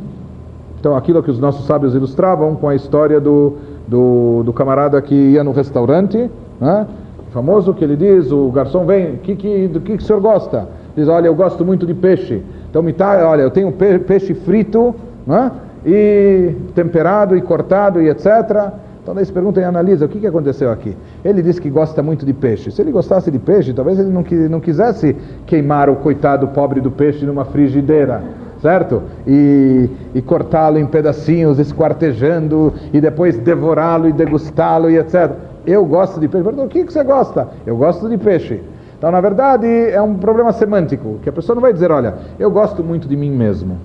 [0.80, 5.14] Então, aquilo que os nossos sábios ilustravam com a história do, do, do camarada que
[5.14, 6.28] ia no restaurante,
[6.60, 6.84] né?
[7.32, 10.66] famoso, que ele diz: o garçom vem, que, que, do que, que o senhor gosta?
[10.96, 12.42] Diz: olha, eu gosto muito de peixe.
[12.68, 14.92] Então, me tá, olha, eu tenho peixe frito,
[15.24, 15.52] né?
[15.86, 18.72] e temperado e cortado e etc.
[19.04, 20.96] Então se pergunta e analisa o que, que aconteceu aqui.
[21.22, 22.70] Ele disse que gosta muito de peixe.
[22.70, 26.90] Se ele gostasse de peixe, talvez ele não, não quisesse queimar o coitado pobre do
[26.90, 28.22] peixe numa frigideira,
[28.62, 29.02] certo?
[29.26, 35.32] E, e cortá-lo em pedacinhos, esquartejando, e depois devorá-lo e degustá-lo e etc.
[35.66, 36.42] Eu gosto de peixe.
[36.42, 37.48] Pergunta, o que, que você gosta?
[37.66, 38.62] Eu gosto de peixe.
[38.96, 42.50] Então, na verdade, é um problema semântico, que a pessoa não vai dizer, olha, eu
[42.50, 43.76] gosto muito de mim mesmo.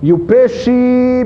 [0.00, 0.70] E o peixe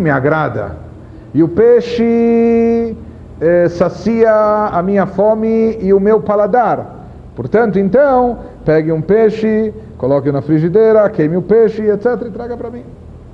[0.01, 0.88] me agrada.
[1.35, 2.97] E o peixe
[3.41, 4.33] eh, sacia
[4.73, 6.97] a minha fome e o meu paladar.
[7.37, 12.71] Portanto, então, pegue um peixe, coloque na frigideira, queime o peixe, etc., e traga para
[12.71, 12.83] mim.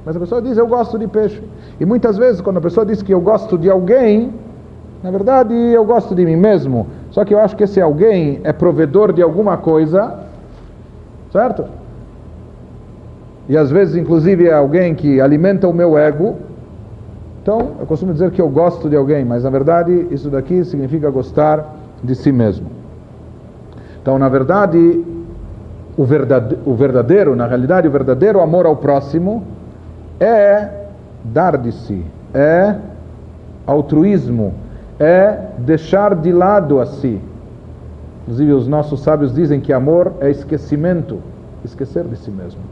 [0.05, 1.43] Mas a pessoa diz, eu gosto de peixe.
[1.81, 4.35] E muitas vezes, quando a pessoa diz que eu gosto de alguém,
[5.03, 6.87] na verdade, eu gosto de mim mesmo.
[7.11, 10.19] Só que eu acho que esse alguém é provedor de alguma coisa,
[11.33, 11.65] certo?
[13.49, 16.37] E às vezes, inclusive, é alguém que alimenta o meu ego,
[17.45, 21.11] então, eu costumo dizer que eu gosto de alguém, mas na verdade isso daqui significa
[21.11, 22.69] gostar de si mesmo.
[24.01, 25.05] Então, na verdade,
[25.95, 29.45] o verdadeiro, o verdadeiro, na realidade, o verdadeiro amor ao próximo
[30.19, 30.87] é
[31.23, 32.77] dar de si, é
[33.67, 34.55] Altruísmo
[34.99, 37.21] é deixar de lado a si.
[38.23, 41.19] Inclusive, os nossos sábios dizem que amor é esquecimento
[41.63, 42.63] esquecer de si mesmo.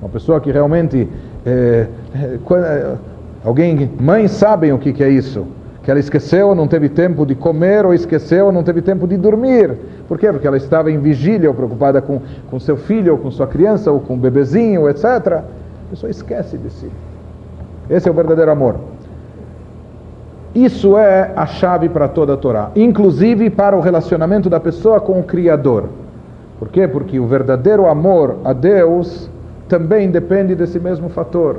[0.00, 1.08] Uma pessoa que realmente.
[1.44, 2.96] É, é,
[3.44, 5.46] alguém, mães sabem o que, que é isso.
[5.82, 9.76] Que ela esqueceu, não teve tempo de comer, ou esqueceu, não teve tempo de dormir.
[10.06, 10.30] Por quê?
[10.30, 12.20] Porque ela estava em vigília, ou preocupada com,
[12.50, 15.04] com seu filho, ou com sua criança, ou com o bebezinho, etc.
[15.06, 15.42] A
[15.90, 16.90] pessoa esquece de si.
[17.88, 18.76] Esse é o verdadeiro amor.
[20.54, 25.18] Isso é a chave para toda a Torá, inclusive para o relacionamento da pessoa com
[25.18, 25.88] o Criador.
[26.58, 26.88] Por quê?
[26.88, 29.30] Porque o verdadeiro amor a Deus
[29.68, 31.58] também depende desse mesmo fator,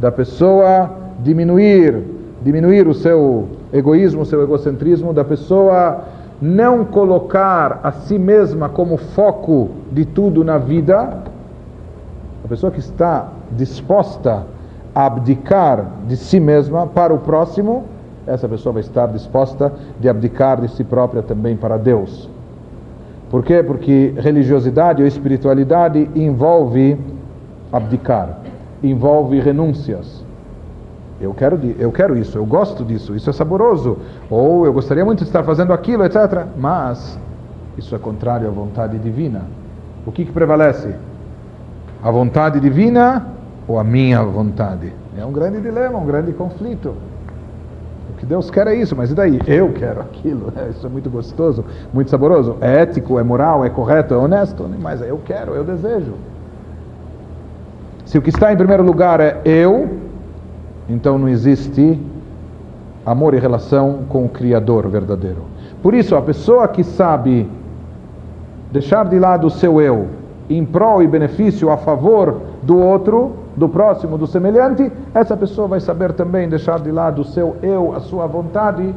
[0.00, 2.02] da pessoa diminuir,
[2.42, 6.04] diminuir o seu egoísmo, o seu egocentrismo, da pessoa
[6.40, 11.22] não colocar a si mesma como foco de tudo na vida,
[12.44, 14.46] a pessoa que está disposta
[14.94, 17.84] a abdicar de si mesma para o próximo,
[18.26, 22.28] essa pessoa vai estar disposta de abdicar de si própria também para Deus.
[23.30, 23.62] Por quê?
[23.62, 26.96] Porque religiosidade ou espiritualidade envolve
[27.72, 28.38] abdicar,
[28.82, 30.23] envolve renúncias.
[31.20, 33.98] Eu quero, eu quero isso, eu gosto disso, isso é saboroso,
[34.28, 36.46] ou eu gostaria muito de estar fazendo aquilo, etc.
[36.56, 37.18] Mas
[37.78, 39.42] isso é contrário à vontade divina.
[40.04, 40.94] O que, que prevalece?
[42.02, 43.26] A vontade divina
[43.66, 44.92] ou a minha vontade?
[45.16, 46.94] É um grande dilema, um grande conflito
[48.24, 49.38] que Deus quer é isso, mas e daí?
[49.46, 50.50] Eu quero aquilo.
[50.70, 51.62] Isso é muito gostoso,
[51.92, 52.56] muito saboroso.
[52.60, 56.14] É ético, é moral, é correto, é honesto, mas eu quero, eu desejo.
[58.06, 59.90] Se o que está em primeiro lugar é eu,
[60.88, 61.98] então não existe
[63.04, 65.42] amor e relação com o Criador verdadeiro.
[65.82, 67.48] Por isso, a pessoa que sabe
[68.72, 70.08] deixar de lado o seu eu
[70.48, 75.80] em prol e benefício a favor do outro, do próximo, do semelhante, essa pessoa vai
[75.80, 78.94] saber também deixar de lado o seu eu, a sua vontade,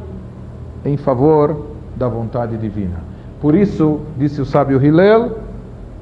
[0.84, 1.56] em favor
[1.96, 2.96] da vontade divina.
[3.40, 5.38] Por isso, disse o sábio Hillel,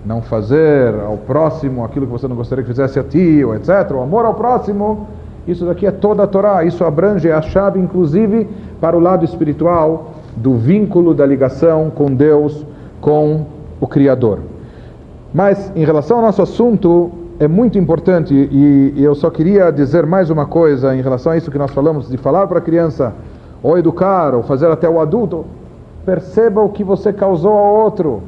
[0.05, 3.91] não fazer ao próximo aquilo que você não gostaria que fizesse a ti, ou etc.
[3.93, 5.07] O amor ao próximo,
[5.47, 8.49] isso daqui é toda a Torá, isso abrange a chave, inclusive,
[8.81, 12.67] para o lado espiritual do vínculo da ligação com Deus,
[13.01, 13.47] com
[13.81, 14.41] o Criador.
[15.33, 20.07] Mas, em relação ao nosso assunto, é muito importante e, e, eu só queria dizer
[20.07, 23.13] mais uma coisa em relação a isso que nós falamos de falar para a criança
[23.63, 25.45] ou educar ou fazer até o adulto
[26.05, 28.23] perceba o que você causou ao outro.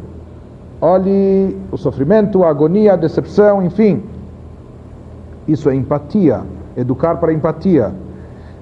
[0.81, 4.03] Olhe o sofrimento a agonia a decepção enfim.
[5.47, 6.43] Isso é empatia
[6.79, 7.93] educar para empatia.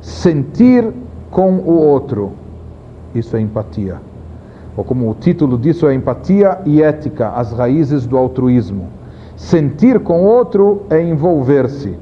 [0.01, 0.93] Sentir
[1.31, 2.33] com o outro.
[3.15, 4.01] Isso é empatia.
[4.77, 8.89] Ou como o título disso é empatia e ética as raízes do altruísmo.
[9.37, 11.97] Sentir com outro é envolver-se.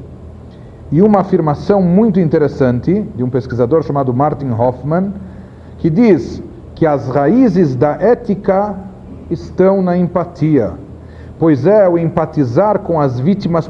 [0.93, 5.13] E uma afirmação muito interessante de um pesquisador chamado Martin Hoffman,
[5.79, 6.43] que diz
[6.75, 8.77] que as raízes da ética
[9.31, 10.73] estão na empatia,
[11.39, 13.69] pois é o empatizar com as vítimas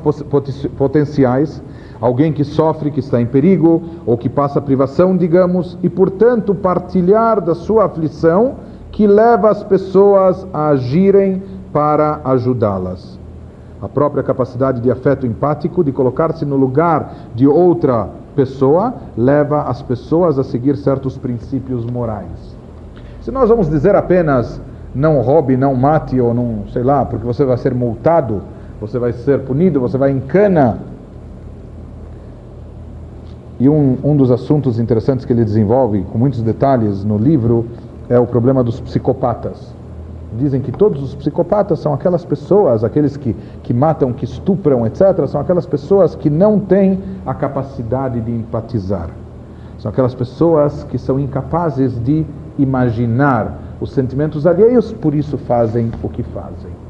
[0.76, 1.62] potenciais,
[2.06, 7.40] alguém que sofre, que está em perigo ou que passa privação, digamos, e portanto partilhar
[7.40, 8.56] da sua aflição
[8.92, 11.42] que leva as pessoas a agirem
[11.72, 13.18] para ajudá-las
[13.84, 19.82] a própria capacidade de afeto empático, de colocar-se no lugar de outra pessoa, leva as
[19.82, 22.56] pessoas a seguir certos princípios morais.
[23.20, 24.58] Se nós vamos dizer apenas
[24.94, 28.40] não roube, não mate, ou não, sei lá, porque você vai ser multado,
[28.80, 30.78] você vai ser punido, você vai em cana.
[33.64, 37.64] E um, um dos assuntos interessantes que ele desenvolve, com muitos detalhes no livro,
[38.10, 39.72] é o problema dos psicopatas
[40.36, 45.26] dizem que todos os psicopatas são aquelas pessoas, aqueles que, que matam, que estupram, etc.,
[45.28, 49.10] são aquelas pessoas que não têm a capacidade de empatizar.
[49.78, 52.26] São aquelas pessoas que são incapazes de
[52.58, 56.83] imaginar os sentimentos alheios, por isso fazem o que fazem.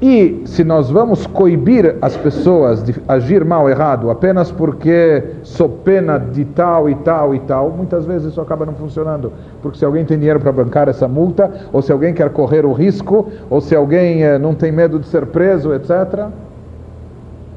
[0.00, 6.18] E se nós vamos coibir as pessoas de agir mal errado apenas porque sou pena
[6.18, 9.32] de tal e tal e tal, muitas vezes isso acaba não funcionando.
[9.60, 12.72] Porque se alguém tem dinheiro para bancar essa multa, ou se alguém quer correr o
[12.72, 16.28] risco, ou se alguém eh, não tem medo de ser preso, etc.,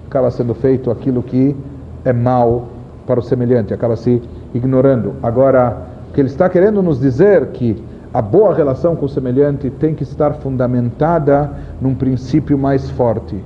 [0.08, 1.56] acaba sendo feito aquilo que
[2.04, 2.70] é mal
[3.06, 4.20] para o semelhante, acaba se
[4.52, 5.14] ignorando.
[5.22, 5.78] Agora,
[6.10, 7.82] o que ele está querendo nos dizer que
[8.14, 11.50] a boa relação com o semelhante tem que estar fundamentada
[11.80, 13.42] num princípio mais forte.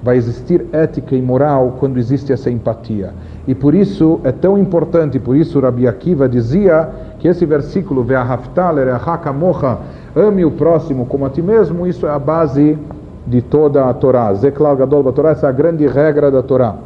[0.00, 3.12] Vai existir ética e moral quando existe essa empatia.
[3.48, 6.88] E por isso é tão importante, por isso Rabi Akiva dizia
[7.18, 8.06] que esse versículo,
[10.14, 12.78] ame o próximo como a ti mesmo, isso é a base
[13.26, 14.32] de toda a Torá.
[14.34, 16.76] Zeklal Gadol Torá, essa é a grande regra da Torá.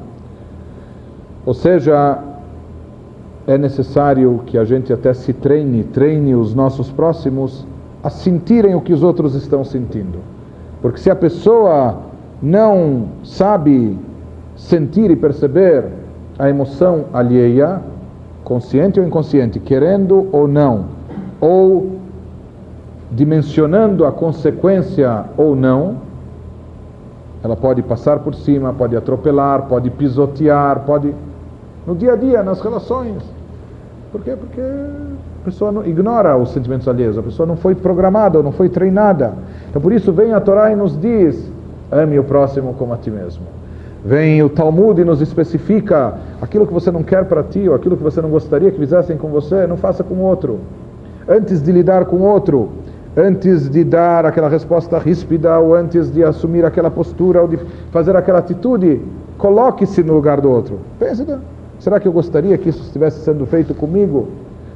[1.45, 2.18] Ou seja,
[3.47, 7.66] é necessário que a gente até se treine, treine os nossos próximos
[8.03, 10.18] a sentirem o que os outros estão sentindo.
[10.80, 11.99] Porque se a pessoa
[12.43, 13.99] não sabe
[14.57, 15.84] sentir e perceber
[16.38, 17.80] a emoção alheia,
[18.45, 20.86] consciente ou inconsciente, querendo ou não,
[21.41, 21.99] ou
[23.11, 25.97] dimensionando a consequência ou não,
[27.43, 31.14] ela pode passar por cima, pode atropelar, pode pisotear, pode.
[31.91, 33.20] No dia a dia, nas relações.
[34.12, 34.36] Por quê?
[34.38, 38.68] Porque a pessoa não, ignora os sentimentos alheios, a pessoa não foi programada, não foi
[38.68, 39.34] treinada.
[39.68, 41.51] Então por isso vem a Torá e nos diz:
[41.91, 43.43] ame o próximo como a ti mesmo.
[44.05, 47.97] Vem o Talmud e nos especifica aquilo que você não quer para ti, ou aquilo
[47.97, 50.61] que você não gostaria que fizessem com você, não faça com o outro.
[51.28, 52.68] Antes de lidar com outro,
[53.16, 57.59] antes de dar aquela resposta ríspida, ou antes de assumir aquela postura, ou de
[57.91, 59.03] fazer aquela atitude,
[59.36, 60.78] coloque-se no lugar do outro.
[60.97, 61.26] Pense,
[61.81, 64.28] será que eu gostaria que isso estivesse sendo feito comigo?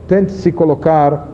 [0.09, 1.29] Tente se colocar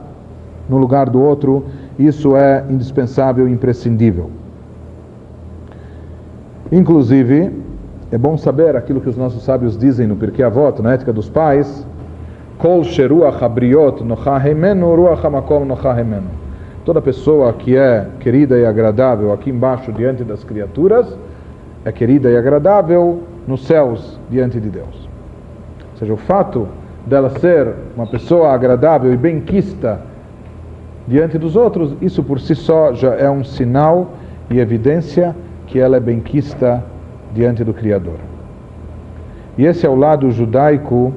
[0.68, 1.64] no lugar do outro,
[1.98, 4.30] isso é indispensável e imprescindível.
[6.70, 7.50] Inclusive,
[8.12, 11.28] é bom saber aquilo que os nossos sábios dizem no Pirkei Avot, na ética dos
[11.28, 11.86] pais,
[12.58, 12.82] Kol
[13.40, 16.28] habriot nochahemenu hamakom nochahemenu.
[16.84, 21.16] Toda pessoa que é querida e agradável aqui embaixo diante das criaturas
[21.84, 25.09] é querida e agradável nos céus diante de Deus.
[26.00, 26.66] Seja, o fato
[27.04, 30.00] dela ser uma pessoa agradável e benquista
[31.06, 34.12] diante dos outros, isso por si só já é um sinal
[34.48, 35.36] e evidência
[35.66, 36.82] que ela é benquista
[37.34, 38.16] diante do Criador.
[39.58, 41.12] E esse é o lado judaico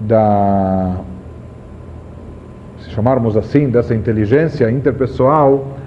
[0.00, 0.96] da,
[2.78, 5.78] se chamarmos assim, dessa inteligência interpessoal,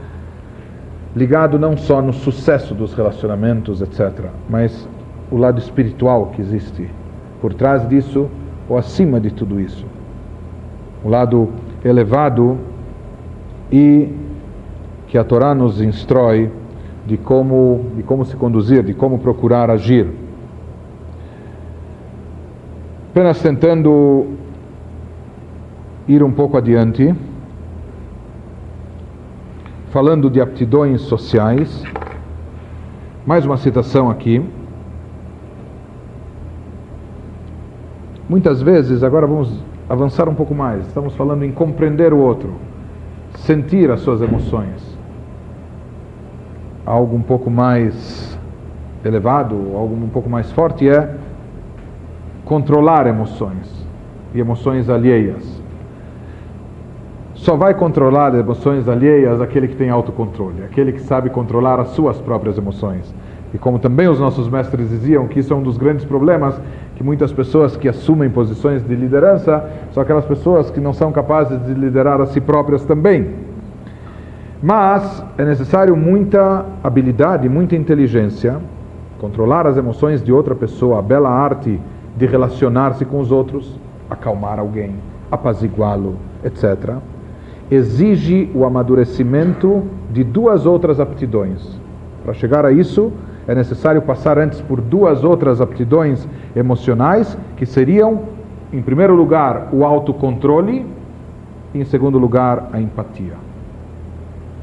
[1.16, 4.90] ligado não só no sucesso dos relacionamentos, etc., mas
[5.30, 6.90] o lado espiritual que existe
[7.42, 8.30] por trás disso
[8.68, 9.86] ou acima de tudo isso.
[11.04, 11.50] O lado
[11.84, 12.58] elevado
[13.72, 14.10] e
[15.08, 16.52] que a Torá nos instrói
[17.06, 20.12] de como, de como se conduzir, de como procurar agir.
[23.12, 24.26] Apenas tentando
[26.08, 27.16] ir um pouco adiante,
[29.90, 31.84] falando de aptidões sociais.
[33.26, 34.44] Mais uma citação aqui.
[38.28, 42.54] Muitas vezes, agora vamos avançar um pouco mais, estamos falando em compreender o outro,
[43.36, 44.96] sentir as suas emoções
[46.86, 48.38] algo um pouco mais
[49.04, 51.16] elevado, algo um pouco mais forte é
[52.44, 53.86] controlar emoções
[54.34, 55.64] e emoções alheias.
[57.34, 62.20] Só vai controlar emoções alheias aquele que tem autocontrole, aquele que sabe controlar as suas
[62.22, 63.14] próprias emoções.
[63.54, 66.60] E como também os nossos mestres diziam que isso é um dos grandes problemas,
[66.96, 71.64] que muitas pessoas que assumem posições de liderança são aquelas pessoas que não são capazes
[71.66, 73.32] de liderar a si próprias também.
[74.64, 78.58] Mas é necessário muita habilidade, muita inteligência,
[79.20, 81.80] controlar as emoções de outra pessoa, a bela arte
[82.16, 83.78] de relacionar-se com os outros,
[84.10, 84.96] acalmar alguém,
[85.30, 86.96] apaziguá-lo, etc.
[87.70, 91.80] Exige o amadurecimento de duas outras aptidões.
[92.24, 93.12] Para chegar a isso,
[93.48, 98.24] é necessário passar antes por duas outras aptidões emocionais, que seriam,
[98.74, 100.86] em primeiro lugar, o autocontrole
[101.74, 103.46] e, em segundo lugar, a empatia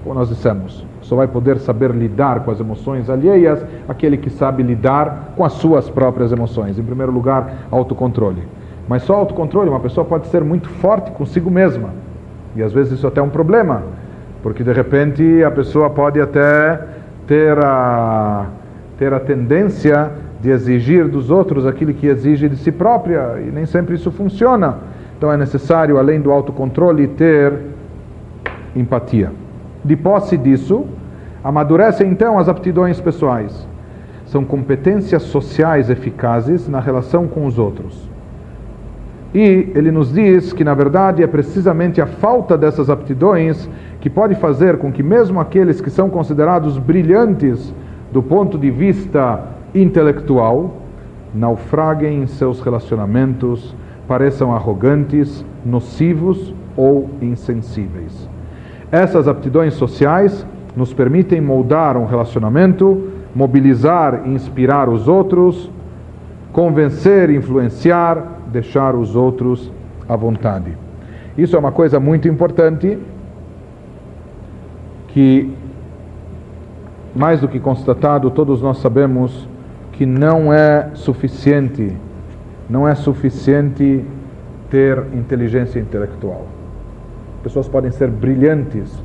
[0.03, 4.63] como nós dissemos, só vai poder saber lidar com as emoções alheias aquele que sabe
[4.63, 6.79] lidar com as suas próprias emoções.
[6.79, 8.43] Em primeiro lugar, autocontrole.
[8.89, 11.91] Mas só autocontrole, uma pessoa pode ser muito forte consigo mesma.
[12.57, 13.83] E às vezes isso até é um problema,
[14.43, 16.81] porque de repente a pessoa pode até
[17.27, 18.47] ter a,
[18.99, 23.65] ter a tendência de exigir dos outros aquilo que exige de si própria, e nem
[23.65, 24.79] sempre isso funciona.
[25.17, 27.53] Então é necessário, além do autocontrole, ter
[28.75, 29.31] empatia.
[29.85, 30.85] De posse disso,
[31.45, 33.67] amadurecem então as aptidões pessoais.
[34.27, 38.11] São competências sociais eficazes na relação com os outros.
[39.35, 43.69] E ele nos diz que, na verdade, é precisamente a falta dessas aptidões
[44.01, 47.73] que pode fazer com que, mesmo aqueles que são considerados brilhantes
[48.13, 49.45] do ponto de vista
[49.75, 50.77] intelectual,
[51.35, 53.75] naufraguem em seus relacionamentos,
[54.07, 58.29] pareçam arrogantes, nocivos ou insensíveis.
[58.91, 60.47] Essas aptidões sociais
[60.77, 65.71] nos permitem moldar um relacionamento, mobilizar e inspirar os outros,
[66.53, 69.73] convencer, influenciar, deixar os outros
[70.07, 70.77] à vontade.
[71.37, 72.99] Isso é uma coisa muito importante
[75.09, 75.51] que,
[77.15, 79.49] mais do que constatado, todos nós sabemos
[79.93, 81.95] que não é suficiente,
[82.69, 84.05] não é suficiente
[84.71, 86.47] ter inteligência intelectual.
[87.43, 89.03] Pessoas podem ser brilhantes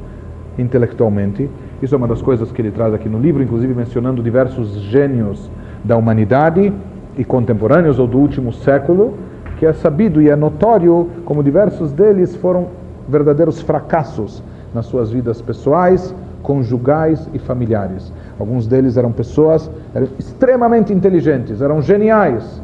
[0.58, 1.50] intelectualmente.
[1.82, 5.52] Isso é uma das coisas que ele traz aqui no livro, inclusive mencionando diversos gênios
[5.84, 6.72] da humanidade
[7.18, 9.18] e contemporâneos ou do último século,
[9.58, 12.68] que é sabido e é notório como diversos deles foram
[13.08, 14.44] verdadeiros fracassos
[14.74, 16.14] nas suas vidas pessoais,
[16.44, 18.12] conjugais e familiares.
[18.40, 22.62] Alguns deles eram pessoas eram extremamente inteligentes, eram geniais,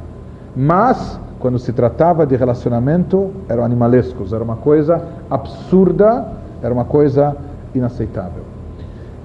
[0.56, 6.28] mas quando se tratava de relacionamento eram animalescos, era uma coisa absurda,
[6.62, 7.36] era uma coisa
[7.76, 8.44] inaceitável.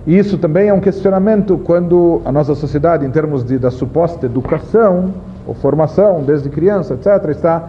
[0.07, 4.25] E isso também é um questionamento quando a nossa sociedade, em termos de, da suposta
[4.27, 5.13] educação
[5.47, 7.69] ou formação desde criança, etc., está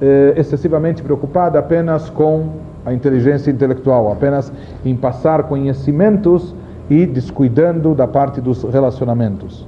[0.00, 2.48] eh, excessivamente preocupada apenas com
[2.84, 4.52] a inteligência intelectual, apenas
[4.84, 6.54] em passar conhecimentos
[6.88, 9.66] e descuidando da parte dos relacionamentos,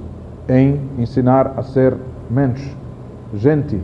[0.49, 1.95] em ensinar a ser
[2.29, 2.75] mensch,
[3.33, 3.79] gente,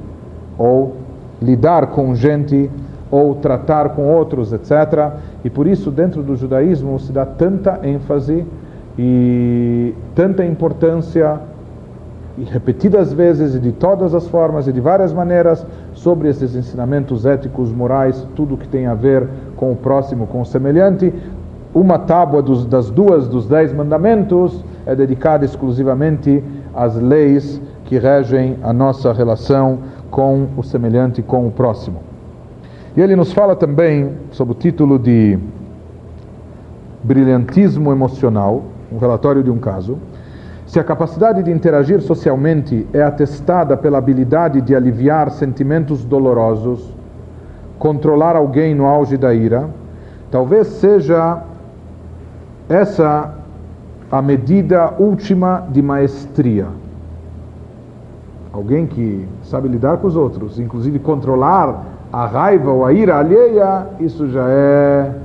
[0.58, 0.98] ou
[1.42, 2.70] lidar com gente,
[3.12, 5.14] ou tratar com outros, etc.
[5.44, 8.46] E por isso, dentro do judaísmo, se dá tanta ênfase
[8.98, 11.40] e tanta importância,
[12.38, 15.66] e repetidas vezes, e de todas as formas e de várias maneiras,
[16.00, 19.28] sobre esses ensinamentos éticos, morais, tudo que tem a ver
[19.58, 21.14] com o próximo, com o semelhante.
[21.74, 26.44] Uma tábua dos, das duas dos dez mandamentos é dedicada exclusivamente
[26.74, 29.80] às leis que regem a nossa relação
[30.10, 32.00] com o semelhante, com o próximo.
[32.96, 35.38] E ele nos fala também sob o título de
[37.04, 39.98] Brilhantismo Emocional, um relatório de um caso.
[40.70, 46.96] Se a capacidade de interagir socialmente é atestada pela habilidade de aliviar sentimentos dolorosos,
[47.80, 49.68] controlar alguém no auge da ira,
[50.30, 51.42] talvez seja
[52.70, 53.34] essa
[54.12, 56.68] a medida última de maestria.
[58.54, 63.88] Alguém que sabe lidar com os outros, inclusive controlar a raiva ou a ira alheia,
[64.00, 65.16] isso já é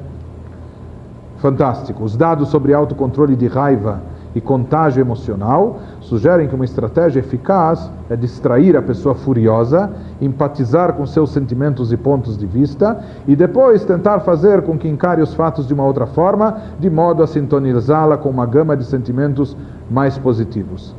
[1.37, 2.03] fantástico.
[2.03, 8.16] Os dados sobre autocontrole de raiva e contágio emocional sugerem que uma estratégia eficaz é
[8.16, 14.20] distrair a pessoa furiosa, empatizar com seus sentimentos e pontos de vista e depois tentar
[14.20, 18.28] fazer com que encare os fatos de uma outra forma, de modo a sintonizá-la com
[18.28, 19.57] uma gama de sentimentos
[19.91, 20.95] mais positivos.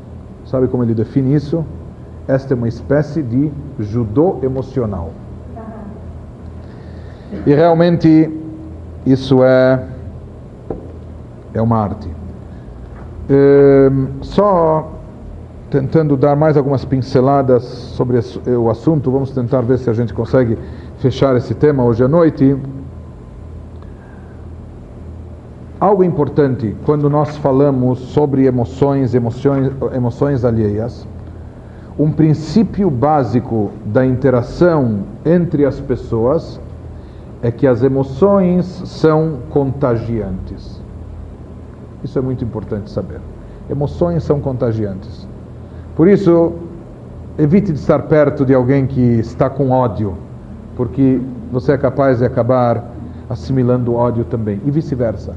[0.46, 1.66] Sabe como ele define isso?
[2.28, 5.12] Esta é uma espécie de judô emocional.
[7.46, 8.32] E realmente
[9.06, 9.84] isso é,
[11.54, 12.25] é uma arte.
[13.30, 14.92] Ehm, só
[15.70, 20.58] tentando dar mais algumas pinceladas sobre o assunto, vamos tentar ver se a gente consegue
[21.00, 22.56] fechar esse tema hoje à noite.
[25.80, 31.06] Algo importante quando nós falamos sobre emoções, emoções, emoções alheias,
[31.98, 36.60] um princípio básico da interação entre as pessoas
[37.42, 40.75] é que as emoções são contagiantes.
[42.06, 43.20] Isso é muito importante saber.
[43.68, 45.28] Emoções são contagiantes.
[45.96, 46.54] Por isso,
[47.36, 50.16] evite de estar perto de alguém que está com ódio,
[50.76, 51.20] porque
[51.52, 52.92] você é capaz de acabar
[53.28, 55.34] assimilando ódio também, e vice-versa.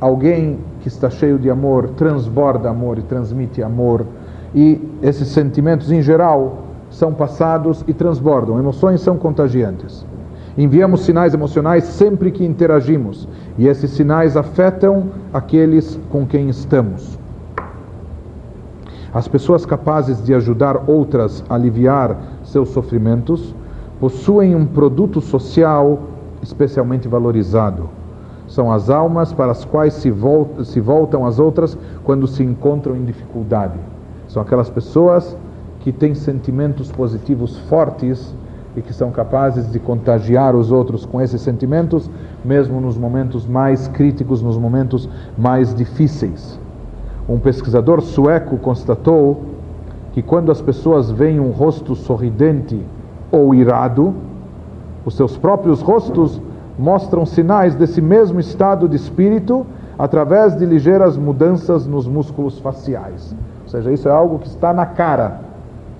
[0.00, 4.04] Alguém que está cheio de amor transborda amor e transmite amor,
[4.52, 8.58] e esses sentimentos em geral são passados e transbordam.
[8.58, 10.04] Emoções são contagiantes.
[10.58, 13.28] Enviamos sinais emocionais sempre que interagimos,
[13.58, 17.18] e esses sinais afetam aqueles com quem estamos.
[19.12, 23.54] As pessoas capazes de ajudar outras a aliviar seus sofrimentos
[24.00, 26.00] possuem um produto social
[26.42, 27.88] especialmente valorizado.
[28.48, 32.96] São as almas para as quais se, voltam, se voltam as outras quando se encontram
[32.96, 33.78] em dificuldade.
[34.28, 35.36] São aquelas pessoas
[35.80, 38.34] que têm sentimentos positivos fortes
[38.76, 42.10] e que são capazes de contagiar os outros com esses sentimentos,
[42.44, 46.58] mesmo nos momentos mais críticos, nos momentos mais difíceis.
[47.28, 49.42] Um pesquisador sueco constatou
[50.12, 52.80] que quando as pessoas veem um rosto sorridente
[53.30, 54.14] ou irado,
[55.04, 56.40] os seus próprios rostos
[56.78, 59.66] mostram sinais desse mesmo estado de espírito
[59.98, 63.34] através de ligeiras mudanças nos músculos faciais.
[63.62, 65.51] Ou seja, isso é algo que está na cara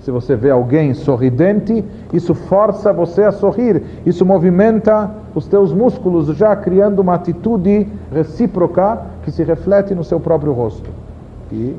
[0.03, 6.27] se você vê alguém sorridente, isso força você a sorrir, isso movimenta os teus músculos,
[6.35, 10.89] já criando uma atitude recíproca que se reflete no seu próprio rosto.
[11.49, 11.73] E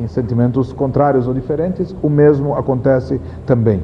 [0.00, 3.80] em sentimentos contrários ou diferentes, o mesmo acontece também.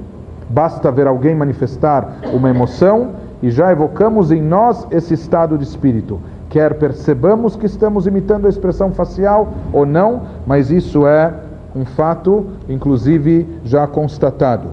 [0.51, 6.19] Basta ver alguém manifestar uma emoção e já evocamos em nós esse estado de espírito.
[6.51, 11.33] Quer percebamos que estamos imitando a expressão facial ou não, mas isso é
[11.75, 14.69] um fato, inclusive, já constatado.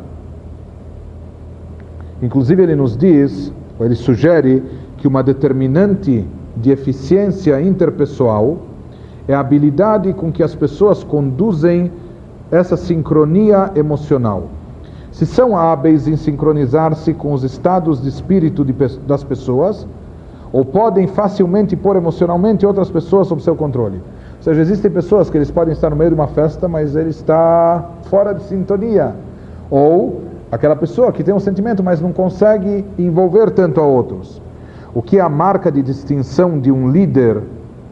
[2.22, 4.64] Inclusive, ele nos diz, ou ele sugere,
[4.98, 8.60] que uma determinante de eficiência interpessoal
[9.28, 11.92] é a habilidade com que as pessoas conduzem
[12.52, 14.50] essa sincronia emocional.
[15.12, 18.74] Se são hábeis em sincronizar-se com os estados de espírito de,
[19.08, 19.88] das pessoas,
[20.54, 24.02] ou podem facilmente pôr emocionalmente outras pessoas sob seu controle.
[24.42, 27.12] Ou seja, existem pessoas que eles podem estar no meio de uma festa, mas ele
[27.12, 29.14] está fora de sintonia.
[29.70, 34.42] Ou aquela pessoa que tem um sentimento, mas não consegue envolver tanto a outros.
[34.96, 37.44] O que é a marca de distinção de um líder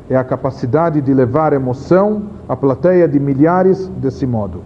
[0.10, 4.64] é a capacidade de levar emoção à plateia de milhares desse modo.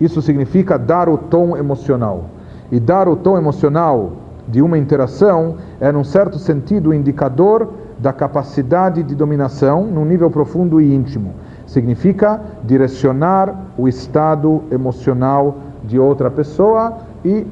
[0.00, 2.26] Isso significa dar o tom emocional.
[2.70, 4.12] E dar o tom emocional
[4.46, 7.70] de uma interação é, num certo sentido, o indicador
[8.02, 11.34] da capacidade de dominação num nível profundo e íntimo.
[11.66, 17.46] Significa direcionar o estado emocional de outra pessoa e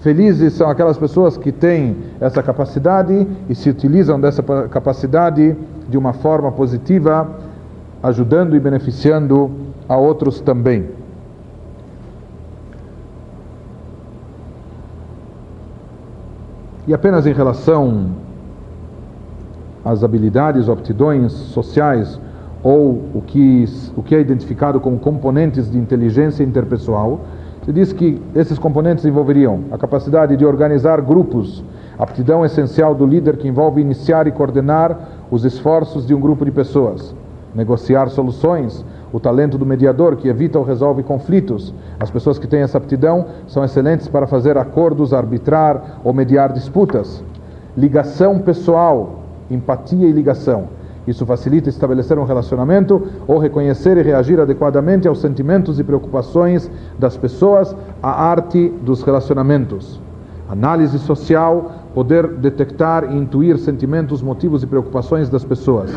[0.00, 5.56] Felizes são aquelas pessoas que têm essa capacidade e se utilizam dessa capacidade
[5.88, 7.28] de uma forma positiva,
[8.02, 9.50] ajudando e beneficiando
[9.88, 10.90] a outros também.
[16.86, 18.10] E apenas em relação
[19.86, 22.20] às habilidades ou aptidões sociais
[22.60, 23.64] ou o que,
[23.96, 27.20] o que é identificado como componentes de inteligência interpessoal,
[27.64, 31.62] se diz que esses componentes envolveriam a capacidade de organizar grupos,
[31.96, 34.98] aptidão essencial do líder que envolve iniciar e coordenar
[35.30, 37.14] os esforços de um grupo de pessoas,
[37.54, 41.72] negociar soluções, o talento do mediador que evita ou resolve conflitos.
[42.00, 47.22] As pessoas que têm essa aptidão são excelentes para fazer acordos, arbitrar ou mediar disputas.
[47.76, 50.68] Ligação pessoal, empatia e ligação.
[51.06, 57.16] Isso facilita estabelecer um relacionamento ou reconhecer e reagir adequadamente aos sentimentos e preocupações das
[57.16, 60.00] pessoas, a arte dos relacionamentos.
[60.48, 65.92] Análise social, poder detectar e intuir sentimentos, motivos e preocupações das pessoas.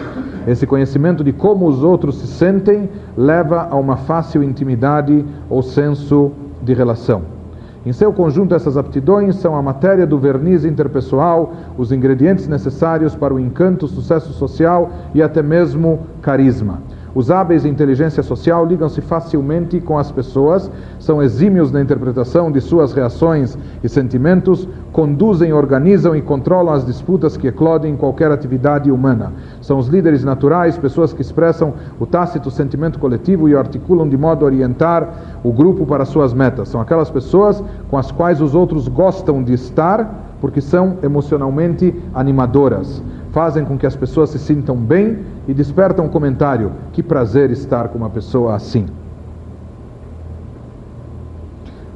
[0.47, 6.31] Esse conhecimento de como os outros se sentem leva a uma fácil intimidade ou senso
[6.61, 7.38] de relação.
[7.85, 13.33] Em seu conjunto, essas aptidões são a matéria do verniz interpessoal, os ingredientes necessários para
[13.33, 16.81] o encanto, sucesso social e até mesmo carisma.
[17.15, 22.61] Os hábeis de inteligência social ligam-se facilmente com as pessoas, são exímios na interpretação de
[22.61, 28.91] suas reações e sentimentos, conduzem, organizam e controlam as disputas que eclodem em qualquer atividade
[28.91, 29.33] humana.
[29.59, 34.45] São os líderes naturais, pessoas que expressam o tácito sentimento coletivo e articulam de modo
[34.45, 36.69] a orientar o grupo para suas metas.
[36.69, 43.01] São aquelas pessoas com as quais os outros gostam de estar porque são emocionalmente animadoras
[43.31, 47.89] fazem com que as pessoas se sintam bem e despertam um comentário: que prazer estar
[47.89, 48.87] com uma pessoa assim.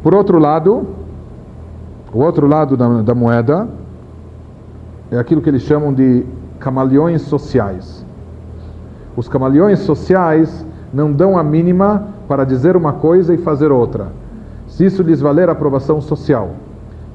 [0.01, 0.87] Por outro lado,
[2.11, 3.67] o outro lado da, da moeda
[5.09, 6.25] é aquilo que eles chamam de
[6.59, 8.05] camaleões sociais.
[9.15, 14.07] Os camaleões sociais não dão a mínima para dizer uma coisa e fazer outra,
[14.67, 16.51] se isso lhes valer aprovação social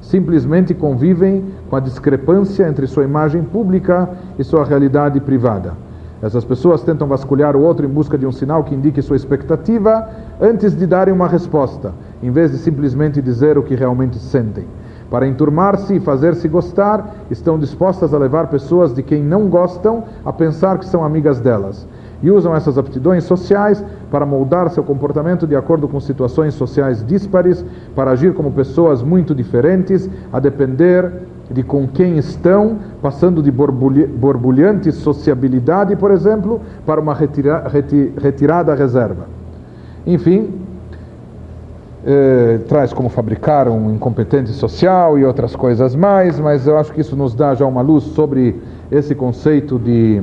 [0.01, 5.73] simplesmente convivem com a discrepância entre sua imagem pública e sua realidade privada.
[6.21, 10.09] Essas pessoas tentam vasculhar o outro em busca de um sinal que indique sua expectativa
[10.41, 14.65] antes de darem uma resposta, em vez de simplesmente dizer o que realmente sentem.
[15.09, 20.31] Para enturmar-se e fazer-se gostar, estão dispostas a levar pessoas de quem não gostam a
[20.31, 21.87] pensar que são amigas delas
[22.21, 27.63] e usam essas aptidões sociais para moldar seu comportamento de acordo com situações sociais díspares,
[27.95, 31.11] para agir como pessoas muito diferentes, a depender
[31.49, 38.75] de com quem estão, passando de borbulhante sociabilidade, por exemplo, para uma retira, reti, retirada
[38.75, 39.25] reserva.
[40.05, 40.53] Enfim,
[42.05, 47.01] eh, traz como fabricar um incompetente social e outras coisas mais, mas eu acho que
[47.01, 48.55] isso nos dá já uma luz sobre
[48.91, 50.21] esse conceito de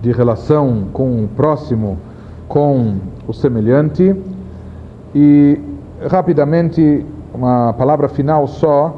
[0.00, 1.98] de relação com o próximo,
[2.48, 2.96] com
[3.26, 4.14] o semelhante.
[5.14, 5.58] E
[6.08, 8.96] rapidamente, uma palavra final só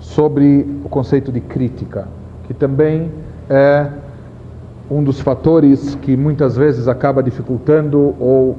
[0.00, 2.08] sobre o conceito de crítica,
[2.46, 3.10] que também
[3.48, 3.86] é
[4.90, 8.56] um dos fatores que muitas vezes acaba dificultando ou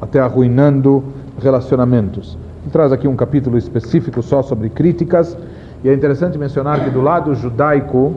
[0.00, 1.04] até arruinando
[1.40, 2.36] relacionamentos.
[2.62, 5.36] Ele traz aqui um capítulo específico só sobre críticas,
[5.84, 8.14] e é interessante mencionar que do lado judaico,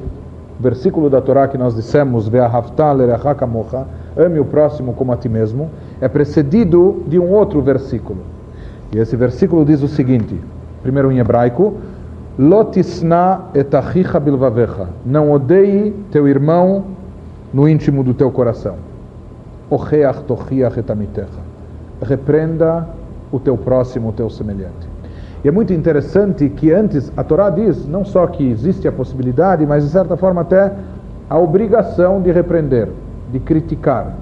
[0.62, 2.30] versículo da Torá que nós dissemos,
[4.16, 8.20] ame o próximo como a ti mesmo, é precedido de um outro versículo.
[8.94, 10.40] E esse versículo diz o seguinte,
[10.82, 11.76] primeiro em hebraico,
[12.38, 13.42] Lotisna.
[15.06, 16.86] Não odeie teu irmão
[17.54, 18.76] no íntimo do teu coração.
[22.02, 22.88] Repreenda
[23.32, 24.91] o teu próximo, o teu semelhante.
[25.44, 29.66] E é muito interessante que antes a Torá diz não só que existe a possibilidade,
[29.66, 30.72] mas de certa forma até
[31.28, 32.90] a obrigação de repreender,
[33.32, 34.16] de criticar.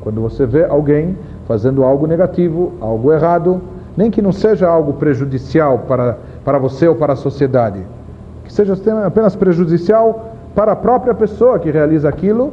[0.00, 1.16] Quando você vê alguém
[1.46, 3.60] fazendo algo negativo, algo errado,
[3.96, 7.80] nem que não seja algo prejudicial para, para você ou para a sociedade,
[8.44, 12.52] que seja apenas prejudicial para a própria pessoa que realiza aquilo,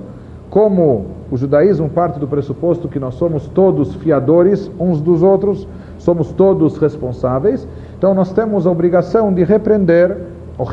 [0.50, 5.68] como o judaísmo parte do pressuposto que nós somos todos fiadores uns dos outros,
[5.98, 7.68] somos todos responsáveis,
[8.00, 10.16] então nós temos a obrigação de repreender,
[10.58, 10.64] o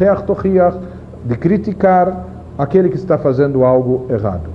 [1.25, 2.25] de criticar
[2.57, 4.49] aquele que está fazendo algo errado.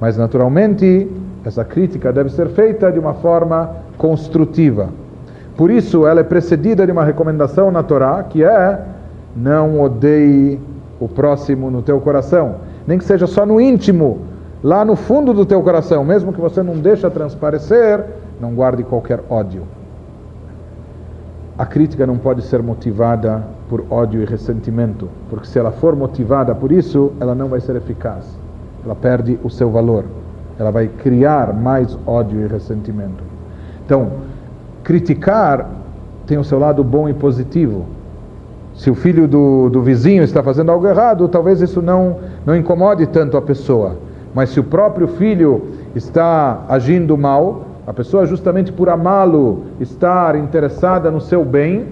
[0.00, 1.10] Mas naturalmente,
[1.44, 4.88] essa crítica deve ser feita de uma forma construtiva.
[5.58, 8.80] Por isso, ela é precedida de uma recomendação na Torá, que é:
[9.36, 10.58] não odeie
[10.98, 12.56] o próximo no teu coração,
[12.86, 14.20] nem que seja só no íntimo,
[14.64, 18.02] lá no fundo do teu coração, mesmo que você não deixe transparecer,
[18.40, 19.75] não guarde qualquer ódio.
[21.58, 26.54] A crítica não pode ser motivada por ódio e ressentimento, porque se ela for motivada
[26.54, 28.26] por isso, ela não vai ser eficaz.
[28.84, 30.04] Ela perde o seu valor.
[30.58, 33.24] Ela vai criar mais ódio e ressentimento.
[33.84, 34.10] Então,
[34.84, 35.66] criticar
[36.26, 37.86] tem o seu lado bom e positivo.
[38.74, 43.06] Se o filho do, do vizinho está fazendo algo errado, talvez isso não, não incomode
[43.06, 43.96] tanto a pessoa.
[44.34, 51.10] Mas se o próprio filho está agindo mal, a pessoa, justamente por amá-lo, estar interessada
[51.10, 51.86] no seu bem,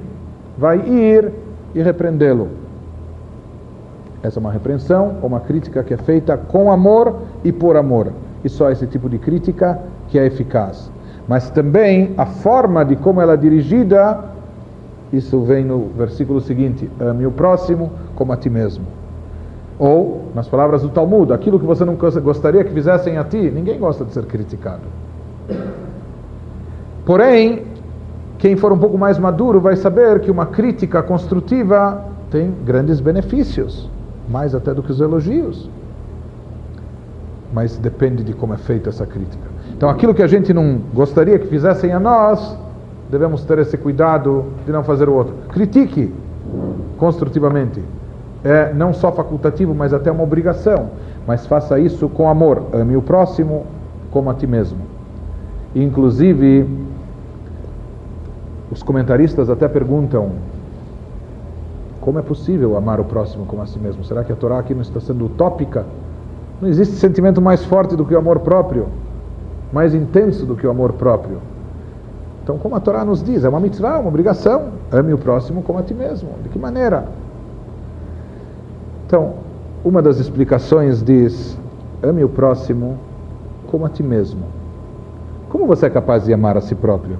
[0.58, 1.30] vai ir
[1.74, 2.48] e repreendê-lo.
[4.22, 8.12] Essa é uma repreensão ou uma crítica que é feita com amor e por amor.
[8.42, 9.78] E só esse tipo de crítica
[10.08, 10.90] que é eficaz
[11.26, 14.24] mas também a forma de como ela é dirigida,
[15.12, 18.84] isso vem no versículo seguinte: ame o próximo como a ti mesmo.
[19.78, 23.78] Ou, nas palavras do Talmud, aquilo que você não gostaria que fizessem a ti, ninguém
[23.78, 24.82] gosta de ser criticado.
[27.04, 27.64] Porém,
[28.38, 33.90] quem for um pouco mais maduro vai saber que uma crítica construtiva tem grandes benefícios,
[34.28, 35.70] mais até do que os elogios.
[37.52, 39.44] Mas depende de como é feita essa crítica.
[39.76, 42.58] Então, aquilo que a gente não gostaria que fizessem a nós,
[43.10, 45.34] devemos ter esse cuidado de não fazer o outro.
[45.50, 46.12] Critique
[46.98, 47.82] construtivamente.
[48.42, 50.90] É não só facultativo, mas até uma obrigação.
[51.26, 52.64] Mas faça isso com amor.
[52.72, 53.64] Ame o próximo
[54.10, 54.78] como a ti mesmo.
[55.74, 56.66] Inclusive,
[58.74, 60.32] os comentaristas até perguntam
[62.00, 64.04] como é possível amar o próximo como a si mesmo?
[64.04, 65.86] Será que a Torá aqui não está sendo utópica?
[66.60, 68.88] Não existe sentimento mais forte do que o amor próprio
[69.74, 71.38] mais intenso do que o amor próprio.
[72.42, 74.68] Então, como a Torá nos diz, é uma mitzvah, uma obrigação.
[74.92, 76.28] Ame o próximo como a ti mesmo.
[76.44, 77.08] De que maneira?
[79.06, 79.34] Então,
[79.84, 81.58] uma das explicações diz:
[82.02, 82.96] ame o próximo
[83.66, 84.44] como a ti mesmo.
[85.48, 87.18] Como você é capaz de amar a si próprio?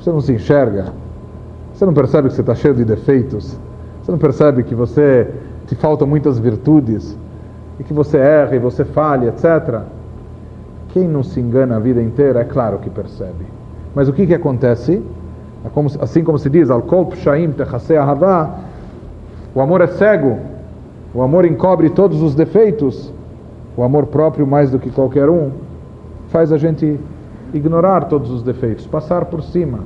[0.00, 0.92] Você não se enxerga?
[1.72, 3.58] Você não percebe que você está cheio de defeitos?
[4.02, 5.28] Você não percebe que você
[5.66, 7.16] te faltam muitas virtudes?
[7.78, 9.82] E que você erra e você falha, etc.
[10.88, 13.46] Quem não se engana a vida inteira, é claro que percebe.
[13.94, 15.02] Mas o que, que acontece?
[15.64, 16.74] É assim como se diz, o
[19.60, 20.38] amor é cego,
[21.12, 23.12] o amor encobre todos os defeitos,
[23.76, 25.50] o amor próprio, mais do que qualquer um,
[26.28, 26.98] faz a gente
[27.52, 29.80] ignorar todos os defeitos, passar por cima.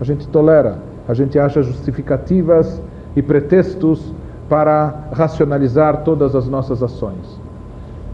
[0.00, 0.78] A gente tolera,
[1.08, 2.80] a gente acha justificativas
[3.14, 4.12] e pretextos
[4.48, 7.40] para racionalizar todas as nossas ações.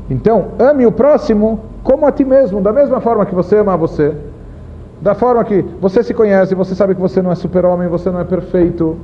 [0.09, 3.77] Então, ame o próximo como a ti mesmo, da mesma forma que você ama a
[3.77, 4.15] você.
[5.01, 8.21] Da forma que você se conhece, você sabe que você não é super-homem, você não
[8.21, 8.97] é perfeito.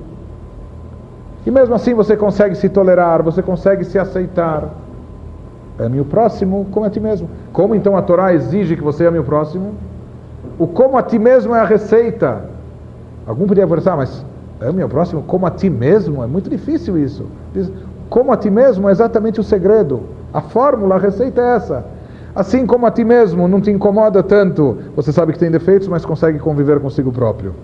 [1.45, 4.69] E mesmo assim você consegue se tolerar, você consegue se aceitar.
[5.79, 7.29] Ame o próximo como a ti mesmo.
[7.53, 9.75] Como então a Torá exige que você ame o próximo?
[10.59, 12.45] O como a ti mesmo é a receita.
[13.27, 14.25] Algum poderia pensar, mas
[14.61, 16.23] ame o próximo como a ti mesmo?
[16.25, 17.27] É muito difícil isso.
[18.11, 20.03] Como a ti mesmo é exatamente o segredo.
[20.33, 21.85] A fórmula, a receita é essa.
[22.35, 26.05] Assim como a ti mesmo não te incomoda tanto, você sabe que tem defeitos, mas
[26.05, 27.55] consegue conviver consigo próprio.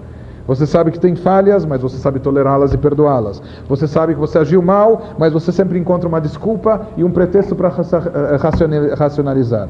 [0.47, 3.43] Você sabe que tem falhas, mas você sabe tolerá-las e perdoá-las.
[3.69, 7.55] Você sabe que você agiu mal, mas você sempre encontra uma desculpa e um pretexto
[7.55, 9.69] para eh, racionalizar.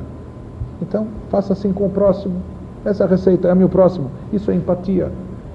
[0.82, 2.34] Então, faça assim com o próximo.
[2.84, 4.10] Essa é receita, ame o próximo.
[4.32, 5.12] Isso é empatia.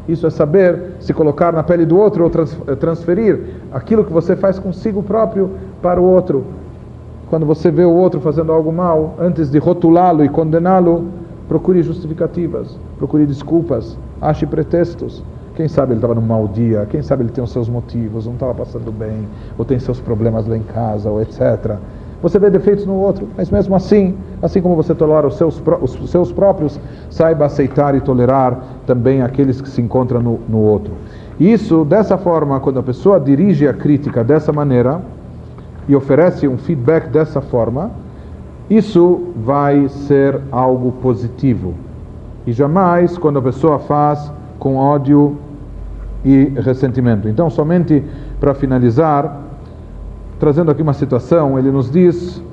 [0.07, 2.31] Isso é saber se colocar na pele do outro ou
[2.67, 5.51] eh, transferir aquilo que você faz consigo próprio
[5.81, 6.45] para o outro
[7.29, 11.05] quando você vê o outro fazendo algo mal, antes de rotulá-lo e condená-lo,
[11.47, 15.23] procure justificativas, procure desculpas, ache pretextos.
[15.55, 18.33] Quem sabe ele estava num mau dia, quem sabe ele tem os seus motivos, não
[18.33, 21.75] estava passando bem, ou tem seus problemas lá em casa, ou etc.
[22.21, 26.09] você vê defeitos no outro, mas mesmo assim, assim como você tolera os seus, os
[26.09, 30.93] seus próprios, saiba aceitar e tolerar também aqueles que se encontram no, no outro.
[31.37, 35.01] Isso, dessa forma, quando a pessoa dirige a crítica dessa maneira
[35.89, 37.91] e oferece um feedback dessa forma,
[38.69, 41.73] isso vai ser algo positivo.
[42.45, 45.37] E jamais quando a pessoa faz com ódio
[46.23, 47.27] e ressentimento.
[47.27, 48.03] Então, somente
[48.39, 49.37] para finalizar,
[50.39, 52.43] trazendo aqui uma situação, ele nos diz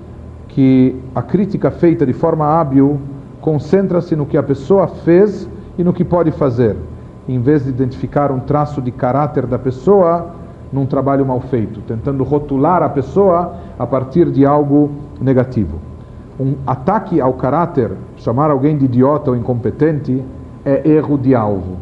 [0.48, 3.00] que a crítica feita de forma hábil
[3.40, 6.76] concentra-se no que a pessoa fez e no que pode fazer,
[7.28, 10.34] em vez de identificar um traço de caráter da pessoa
[10.72, 15.78] num trabalho mal feito, tentando rotular a pessoa a partir de algo negativo.
[16.38, 20.22] Um ataque ao caráter, chamar alguém de idiota ou incompetente,
[20.64, 21.78] é erro de alvo.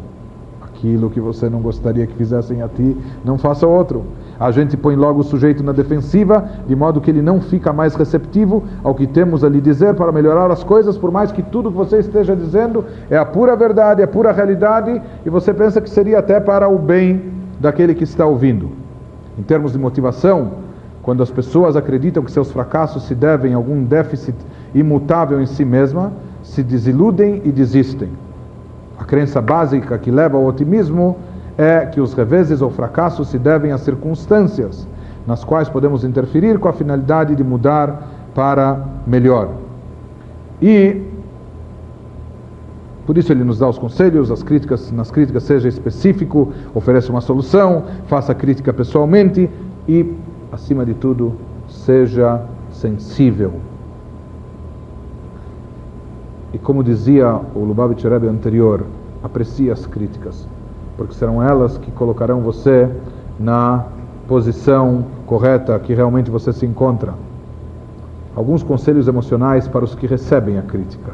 [0.63, 4.03] Aquilo que você não gostaria que fizessem a ti, não faça outro.
[4.39, 7.95] A gente põe logo o sujeito na defensiva, de modo que ele não fica mais
[7.95, 11.71] receptivo ao que temos a lhe dizer para melhorar as coisas, por mais que tudo
[11.71, 15.81] que você esteja dizendo é a pura verdade, é a pura realidade, e você pensa
[15.81, 18.69] que seria até para o bem daquele que está ouvindo.
[19.37, 20.64] Em termos de motivação,
[21.05, 24.35] quando as pessoas acreditam que seus fracassos se devem a algum déficit
[24.73, 28.09] imutável em si mesma, se desiludem e desistem.
[28.97, 31.15] A crença básica que leva ao otimismo
[31.59, 34.87] é que os reveses ou fracassos se devem a circunstâncias
[35.27, 39.49] nas quais podemos interferir com a finalidade de mudar para melhor.
[40.59, 41.03] E
[43.05, 47.21] por isso ele nos dá os conselhos, as críticas, nas críticas seja específico, ofereça uma
[47.21, 49.47] solução, faça crítica pessoalmente
[49.87, 50.11] e,
[50.55, 51.33] acima de tudo,
[51.67, 52.41] seja
[52.71, 53.53] sensível.
[56.51, 58.83] E como dizia o Lubavitch Rebbe anterior,
[59.21, 60.47] aprecie as críticas
[60.97, 62.89] porque serão elas que colocarão você
[63.39, 63.85] na
[64.27, 67.13] posição correta que realmente você se encontra.
[68.35, 71.13] Alguns conselhos emocionais para os que recebem a crítica.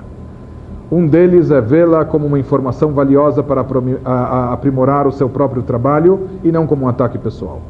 [0.92, 3.66] Um deles é vê-la como uma informação valiosa para
[4.52, 7.62] aprimorar o seu próprio trabalho e não como um ataque pessoal.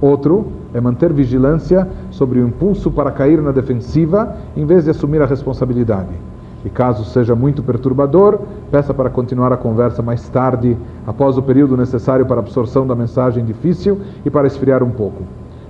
[0.00, 5.20] Outro é manter vigilância sobre o impulso para cair na defensiva em vez de assumir
[5.22, 6.10] a responsabilidade.
[6.64, 8.38] E caso seja muito perturbador,
[8.70, 13.44] peça para continuar a conversa mais tarde, após o período necessário para absorção da mensagem
[13.44, 15.24] difícil e para esfriar um pouco.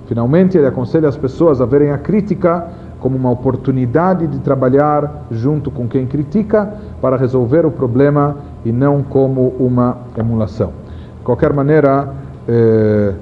[0.05, 2.67] Finalmente, ele aconselha as pessoas a verem a crítica
[2.99, 9.01] como uma oportunidade de trabalhar junto com quem critica para resolver o problema e não
[9.03, 10.71] como uma emulação.
[11.17, 12.09] De qualquer maneira,
[12.47, 13.13] eh,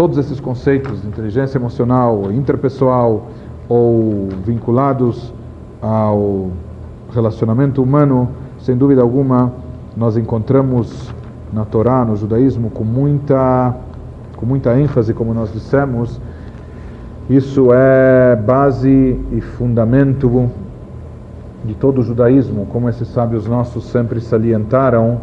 [0.00, 3.26] todos esses conceitos de inteligência emocional, interpessoal
[3.68, 5.30] ou vinculados
[5.82, 6.48] ao
[7.12, 8.30] relacionamento humano,
[8.60, 9.52] sem dúvida alguma,
[9.94, 11.14] nós encontramos
[11.52, 13.76] na Torá, no judaísmo, com muita,
[14.38, 16.18] com muita ênfase, como nós dissemos.
[17.28, 20.50] Isso é base e fundamento
[21.62, 25.20] de todo o judaísmo, como esses sábios nossos sempre salientaram.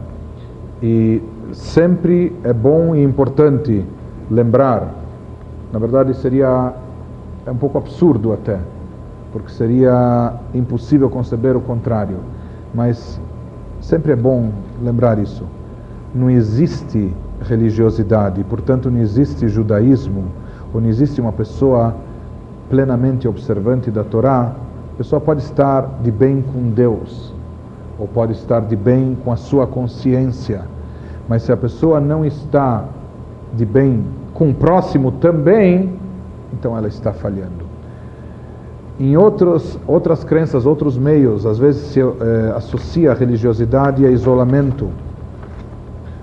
[0.83, 1.19] E
[1.51, 3.83] sempre é bom e importante
[4.29, 4.93] lembrar.
[5.71, 6.73] Na verdade, seria
[7.45, 8.59] é um pouco absurdo até
[9.31, 12.17] porque seria impossível conceber o contrário.
[12.73, 13.19] Mas
[13.79, 14.49] sempre é bom
[14.81, 15.43] lembrar isso.
[16.13, 20.25] Não existe religiosidade, portanto, não existe judaísmo,
[20.73, 21.95] ou não existe uma pessoa
[22.69, 24.53] plenamente observante da Torá.
[24.93, 27.33] A pessoa pode estar de bem com Deus,
[27.99, 30.63] ou pode estar de bem com a sua consciência,
[31.29, 32.85] mas se a pessoa não está
[33.53, 35.93] de bem com o próximo também,
[36.53, 37.65] então ela está falhando.
[38.99, 44.89] Em outros, outras crenças, outros meios, às vezes se eh, associa a religiosidade a isolamento.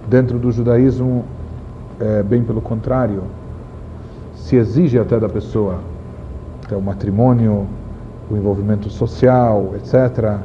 [0.09, 1.25] Dentro do judaísmo,
[2.01, 3.23] é bem pelo contrário.
[4.35, 5.79] Se exige até da pessoa
[6.65, 7.67] até o matrimônio,
[8.31, 10.39] o envolvimento social, etc.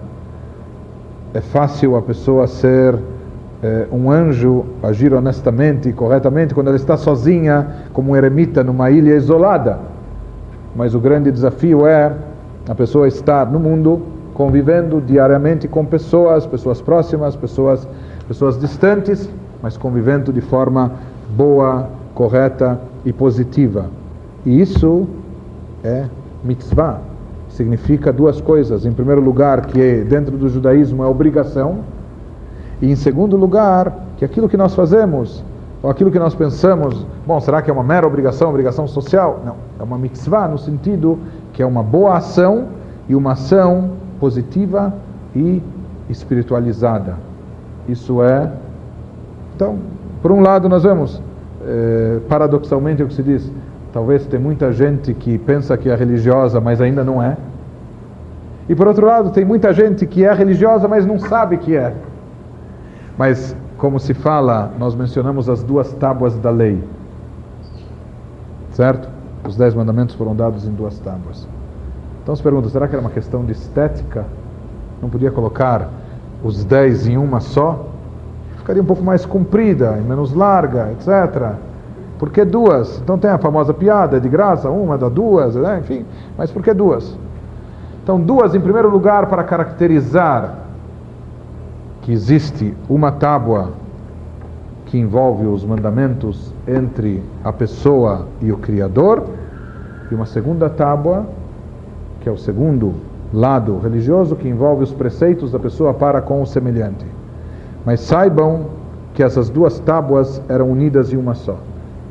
[1.34, 3.00] É fácil a pessoa ser eh,
[3.92, 9.16] um anjo, agir honestamente e corretamente quando ela está sozinha, como um eremita numa ilha
[9.16, 9.80] isolada
[10.76, 12.16] mas o grande desafio é
[12.68, 14.02] a pessoa estar no mundo
[14.34, 17.88] convivendo diariamente com pessoas, pessoas próximas, pessoas,
[18.28, 19.30] pessoas distantes,
[19.62, 20.94] mas convivendo de forma
[21.36, 23.88] boa, correta e positiva.
[24.46, 25.08] E isso
[25.84, 26.06] é
[26.44, 27.02] mitzvah.
[27.50, 28.86] Significa duas coisas.
[28.86, 31.80] Em primeiro lugar, que dentro do judaísmo é obrigação.
[32.82, 35.44] E em segundo lugar, que aquilo que nós fazemos
[35.82, 39.42] ou aquilo que nós pensamos, bom, será que é uma mera obrigação, obrigação social?
[39.46, 41.18] Não, é uma mitzvah no sentido
[41.54, 42.68] que é uma boa ação
[43.08, 44.94] e uma ação positiva
[45.36, 45.62] e
[46.10, 47.18] espiritualizada.
[47.88, 48.52] Isso é.
[49.56, 49.78] Então,
[50.22, 51.22] por um lado, nós vemos,
[51.66, 53.50] eh, paradoxalmente, é o que se diz:
[53.92, 57.36] Talvez tem muita gente que pensa que é religiosa, mas ainda não é.
[58.68, 61.94] E por outro lado, tem muita gente que é religiosa, mas não sabe que é.
[63.20, 66.82] Mas, como se fala, nós mencionamos as duas tábuas da lei.
[68.72, 69.10] Certo?
[69.46, 71.46] Os dez mandamentos foram dados em duas tábuas.
[72.24, 74.26] Então se pergunta, será que era uma questão de estética?
[75.02, 75.90] Não podia colocar
[76.42, 77.88] os dez em uma só?
[78.56, 81.56] Ficaria um pouco mais comprida menos larga, etc.
[82.18, 83.02] Por que duas?
[83.02, 85.80] Então tem a famosa piada, é de graça, uma dá duas, né?
[85.80, 86.06] enfim.
[86.38, 87.18] Mas por que duas?
[88.02, 90.69] Então, duas, em primeiro lugar, para caracterizar
[92.02, 93.72] que existe uma tábua
[94.86, 99.24] que envolve os mandamentos entre a pessoa e o Criador,
[100.12, 101.28] e uma segunda tábua,
[102.22, 102.96] que é o segundo
[103.32, 107.06] lado religioso, que envolve os preceitos da pessoa para com o semelhante.
[107.86, 108.66] Mas saibam
[109.14, 111.58] que essas duas tábuas eram unidas em uma só.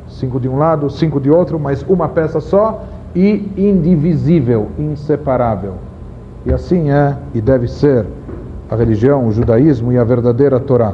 [0.07, 2.83] Cinco de um lado, cinco de outro, mas uma peça só
[3.13, 5.73] e indivisível, inseparável.
[6.45, 8.05] E assim é e deve ser
[8.69, 10.93] a religião, o judaísmo e a verdadeira Torá.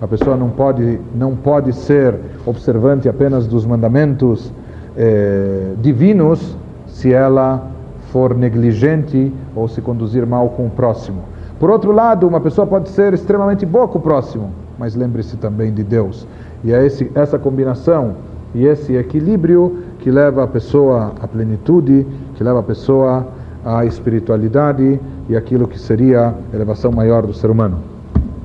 [0.00, 4.52] A pessoa não pode, não pode ser observante apenas dos mandamentos
[4.96, 6.56] eh, divinos
[6.86, 7.66] se ela
[8.10, 11.22] for negligente ou se conduzir mal com o próximo.
[11.58, 15.72] Por outro lado, uma pessoa pode ser extremamente boa com o próximo, mas lembre-se também
[15.72, 16.26] de Deus.
[16.62, 18.16] E é esse, essa combinação
[18.54, 23.26] e esse equilíbrio que leva a pessoa à plenitude, que leva a pessoa
[23.66, 27.95] à espiritualidade e aquilo que seria a elevação maior do ser humano.